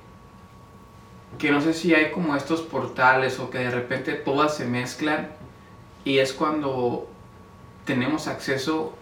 [1.37, 5.29] que no sé si hay como estos portales o que de repente todas se mezclan
[6.05, 7.09] y es cuando
[7.85, 8.95] tenemos acceso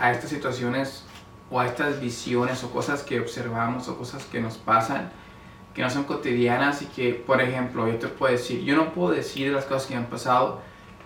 [0.00, 1.04] a estas situaciones
[1.50, 5.10] o a estas visiones o cosas que observamos o cosas que nos pasan
[5.74, 9.14] que no son cotidianas y que, por ejemplo, yo te puedo decir, yo no puedo
[9.14, 10.60] decir de las cosas que me han pasado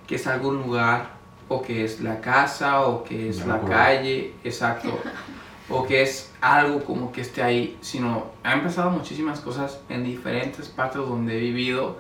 [0.07, 1.11] que es algún lugar
[1.49, 4.99] o que es la casa o que es la calle, exacto,
[5.69, 10.69] o que es algo como que esté ahí, sino han pasado muchísimas cosas en diferentes
[10.69, 11.99] partes donde he vivido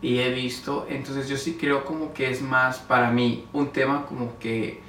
[0.00, 4.06] y he visto, entonces yo sí creo como que es más para mí un tema
[4.06, 4.80] como que,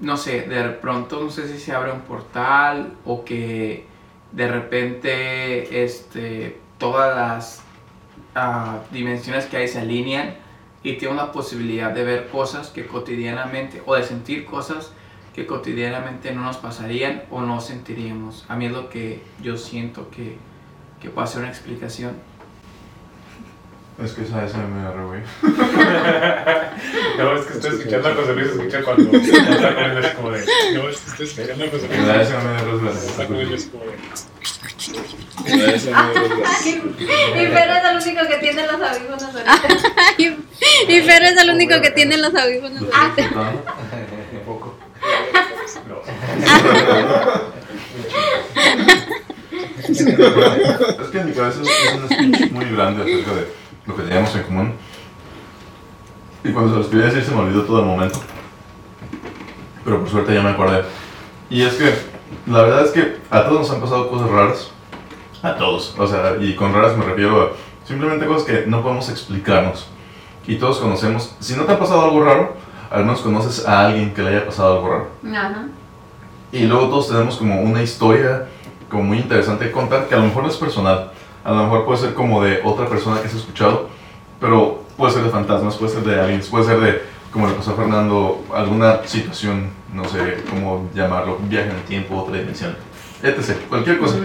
[0.00, 3.86] no sé, de pronto no sé si se abre un portal o que
[4.32, 7.62] de repente este, todas las
[8.34, 10.34] ah, dimensiones que hay se alinean
[10.82, 14.92] y tengo la posibilidad de ver cosas que cotidianamente o de sentir cosas
[15.34, 18.44] que cotidianamente no nos pasarían o no sentiríamos.
[18.48, 20.36] A mí es lo que yo siento que,
[21.00, 22.12] que puede ser una explicación.
[24.02, 25.20] Es que esa esa me agarró, güey.
[27.18, 30.44] No, es que estoy escuchando a José Luis, escucha cuando está comiendo así como de.
[30.74, 32.00] No, es que estoy escuchando a José Luis.
[32.00, 33.92] La esa me agarró, es Está comiendo así como de.
[35.44, 35.46] Y
[37.46, 39.60] Fer es el único que tiene los audífonos ahorita.
[40.88, 43.52] y Fer es el único que tiene los audífonos ¿Lo ahorita.
[45.88, 46.04] poco.
[49.88, 53.48] Es que en mi cabeza es un speech muy grande acerca de
[53.86, 54.74] lo que teníamos en común.
[56.42, 58.20] Y cuando se los quería decir se me olvidó todo el momento.
[59.84, 60.84] Pero por suerte ya me acordé.
[61.50, 61.94] Y es que
[62.46, 64.70] la verdad es que a todos nos han pasado cosas raras.
[65.42, 65.94] A todos.
[65.98, 69.88] O sea, y con raras me refiero a simplemente cosas que no podemos explicarnos.
[70.46, 71.34] Y todos conocemos.
[71.40, 72.56] Si no te ha pasado algo raro,
[72.90, 75.08] al menos conoces a alguien que le haya pasado algo raro.
[75.30, 75.66] Ajá.
[76.52, 78.46] Y luego todos tenemos como una historia
[78.88, 81.10] como muy interesante que contar, que a lo mejor no es personal,
[81.42, 83.88] a lo mejor puede ser como de otra persona que has escuchado,
[84.40, 87.72] pero puede ser de fantasmas, puede ser de aliens, puede ser de, como le pasó
[87.72, 92.76] a Fernando, alguna situación, no sé cómo llamarlo, viaje en el tiempo, otra dimensión,
[93.22, 93.56] etc.
[93.68, 94.16] Cualquier cosa.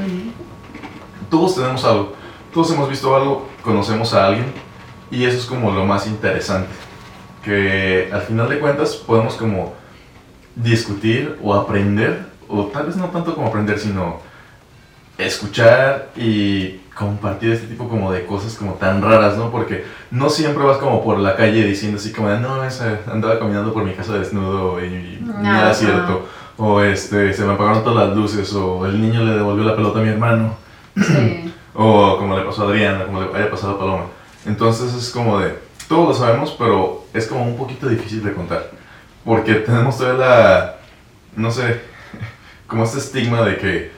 [1.29, 2.13] Todos tenemos algo,
[2.53, 4.53] todos hemos visto algo, conocemos a alguien
[5.11, 6.69] y eso es como lo más interesante.
[7.43, 9.73] Que al final de cuentas podemos como
[10.55, 14.19] discutir o aprender, o tal vez no tanto como aprender, sino
[15.17, 19.51] escuchar y compartir este tipo como de cosas como tan raras, ¿no?
[19.51, 23.73] Porque no siempre vas como por la calle diciendo así como, no, esa, andaba caminando
[23.73, 25.61] por mi casa desnudo y, ni Ajá.
[25.61, 26.25] era cierto.
[26.57, 29.99] O este, se me apagaron todas las luces, o el niño le devolvió la pelota
[29.99, 30.55] a mi hermano.
[30.95, 31.45] Sí.
[31.81, 34.05] O como le pasó a Adriana, como le haya pasado a Paloma.
[34.45, 35.57] Entonces es como de,
[35.89, 38.71] todos lo sabemos, pero es como un poquito difícil de contar.
[39.25, 40.75] Porque tenemos toda la,
[41.35, 41.81] no sé,
[42.67, 43.91] como este estigma de que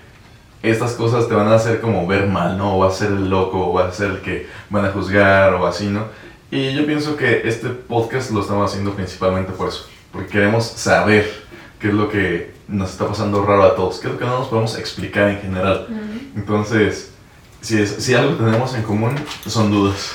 [0.63, 2.77] estas cosas te van a hacer como ver mal, ¿no?
[2.77, 5.53] O vas a ser el loco, o vas a ser el que van a juzgar,
[5.53, 6.05] o así, ¿no?
[6.49, 9.87] Y yo pienso que este podcast lo estamos haciendo principalmente por eso.
[10.11, 11.29] Porque queremos saber
[11.79, 14.39] qué es lo que nos está pasando raro a todos, qué es lo que no
[14.39, 15.87] nos podemos explicar en general.
[16.35, 17.11] Entonces,
[17.61, 19.15] si, es- si algo tenemos en común,
[19.47, 20.11] son dudas.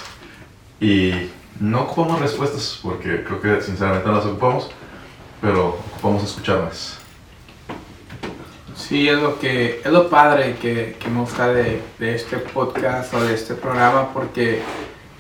[0.81, 4.71] Y no ocupamos respuestas, porque creo que sinceramente no las ocupamos,
[5.41, 6.99] pero ocupamos escuchar más.
[8.77, 13.13] Sí, es lo que es lo padre que, que me gusta de, de este podcast
[13.15, 14.61] o de este programa porque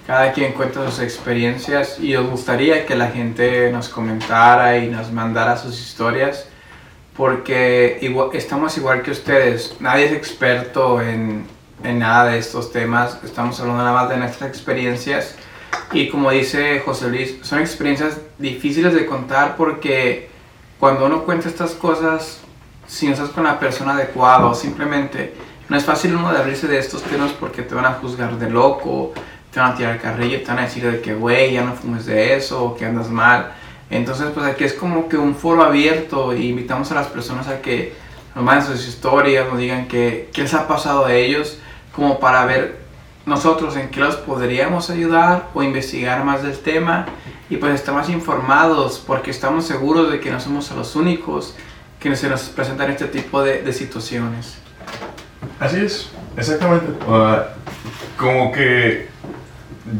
[0.06, 5.10] cada quien cuenta sus experiencias y nos gustaría que la gente nos comentara y nos
[5.10, 6.46] mandara sus historias
[7.16, 11.46] porque igual- estamos igual que ustedes, nadie es experto en,
[11.82, 15.34] en nada de estos temas, estamos hablando nada más de nuestras experiencias
[15.92, 20.28] y como dice José Luis, son experiencias difíciles de contar porque
[20.78, 22.40] cuando uno cuenta estas cosas
[22.86, 25.34] si no estás con la persona adecuada simplemente
[25.68, 28.48] no es fácil uno de abrirse de estos temas porque te van a juzgar de
[28.48, 29.12] loco,
[29.50, 32.06] te van a tirar carrillo, te van a decir de que güey, ya no fumes
[32.06, 33.52] de eso o que andas mal.
[33.90, 37.60] Entonces pues aquí es como que un foro abierto y invitamos a las personas a
[37.60, 37.94] que
[38.34, 41.58] nos manden sus historias, nos digan qué les ha pasado a ellos,
[41.94, 42.85] como para ver
[43.26, 47.06] nosotros en qué los podríamos ayudar o investigar más del tema
[47.50, 51.54] y pues estar más informados porque estamos seguros de que no somos los únicos
[52.00, 54.58] que se nos presentan este tipo de, de situaciones.
[55.58, 56.86] Así es, exactamente.
[57.08, 57.48] Ah,
[58.16, 59.08] como que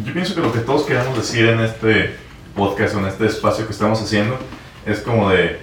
[0.05, 2.16] yo pienso que lo que todos queremos decir en este
[2.55, 4.39] podcast en este espacio que estamos haciendo
[4.87, 5.61] es como de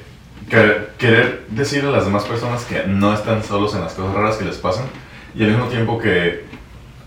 [0.49, 4.35] que- querer decirle a las demás personas que no están solos en las cosas raras
[4.37, 4.85] que les pasan
[5.35, 6.45] y al mismo tiempo que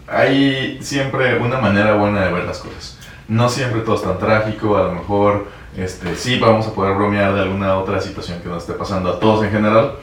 [0.09, 2.99] hay siempre una manera buena de ver las cosas.
[3.29, 5.47] No siempre todo es tan trágico, a lo mejor
[5.77, 9.21] este, sí vamos a poder bromear de alguna otra situación que nos esté pasando a
[9.21, 9.97] todos en general,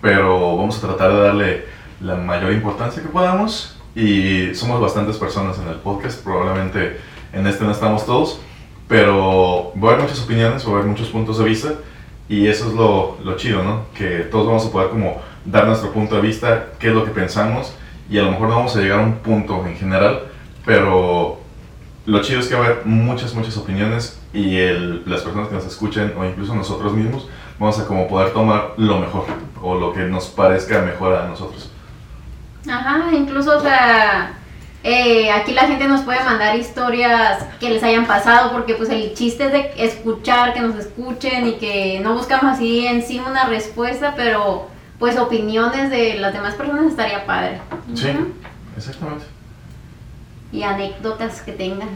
[0.00, 1.64] pero vamos a tratar de darle
[2.00, 6.98] la mayor importancia que podamos y somos bastantes personas en el podcast, probablemente
[7.32, 8.40] en este no estamos todos,
[8.86, 11.74] pero va a haber muchas opiniones, va a haber muchos puntos de vista
[12.28, 13.86] y eso es lo, lo chido, ¿no?
[13.94, 17.10] Que todos vamos a poder como dar nuestro punto de vista, qué es lo que
[17.10, 17.74] pensamos
[18.12, 20.24] y a lo mejor no vamos a llegar a un punto en general,
[20.66, 21.38] pero
[22.04, 25.54] lo chido es que va a haber muchas, muchas opiniones y el- las personas que
[25.54, 29.24] nos escuchen o incluso nosotros mismos vamos a como poder tomar lo mejor
[29.62, 31.70] o lo que nos parezca mejor a nosotros.
[32.68, 34.34] Ajá, incluso, o sea,
[34.84, 39.14] eh, aquí la gente nos puede mandar historias que les hayan pasado, porque pues el
[39.14, 43.44] chiste es de escuchar, que nos escuchen y que no buscamos así en sí una
[43.46, 44.66] respuesta, pero
[45.02, 47.60] pues opiniones de las demás personas estaría padre.
[47.92, 48.06] Sí,
[48.76, 49.24] exactamente.
[50.52, 51.88] Y anécdotas que tengan.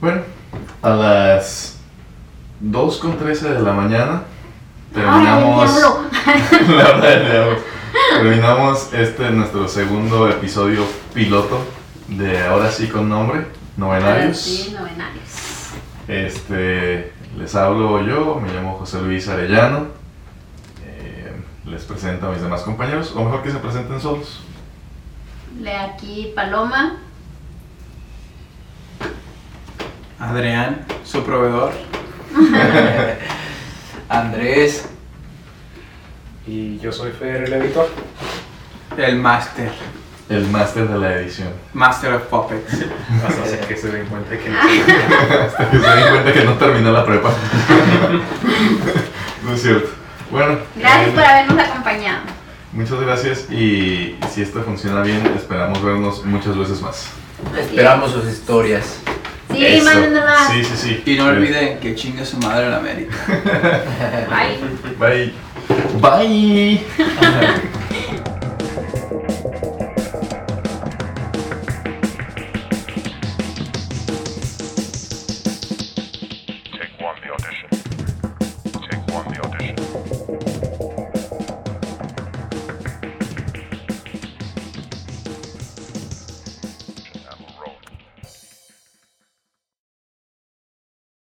[0.00, 0.22] Bueno,
[0.80, 1.80] a las
[2.64, 4.22] 2.13 de la mañana
[4.94, 6.00] ¡Ay, terminamos diablo!
[6.78, 7.58] la hora del diablo.
[8.14, 11.60] Terminamos este nuestro segundo episodio piloto
[12.06, 14.40] de ahora sí con nombre, Novenarios.
[14.40, 15.24] Sí, novenarios.
[16.08, 19.97] Este, les hablo yo, me llamo José Luis Arellano.
[21.70, 24.40] Les presento a mis demás compañeros, o mejor que se presenten solos.
[25.60, 26.96] Le aquí Paloma.
[30.18, 31.72] Adrián, su proveedor.
[34.08, 34.88] Andrés,
[36.46, 37.88] Y yo soy Feder, el editor.
[38.96, 39.70] El máster.
[40.30, 41.50] El máster de la edición.
[41.74, 42.72] Master of Puppets.
[43.28, 46.92] Hasta que se den cuenta que no Hasta que se den cuenta que no terminó
[46.92, 47.30] la prepa.
[49.44, 49.97] no es cierto.
[50.30, 52.18] Bueno, Gracias eh, por habernos acompañado.
[52.72, 57.06] muchas gracias y si esto funciona bien, esperamos vernos muchas veces más.
[57.58, 58.98] esperamos sus historias.
[59.50, 59.84] Sí, Eso.
[59.86, 60.48] mándenoslas.
[60.52, 61.02] Sí, sí, sí.
[61.10, 63.14] Y no olviden que chingue su madre la América.
[64.98, 64.98] Bye.
[64.98, 65.32] Bye.
[66.00, 66.84] Bye.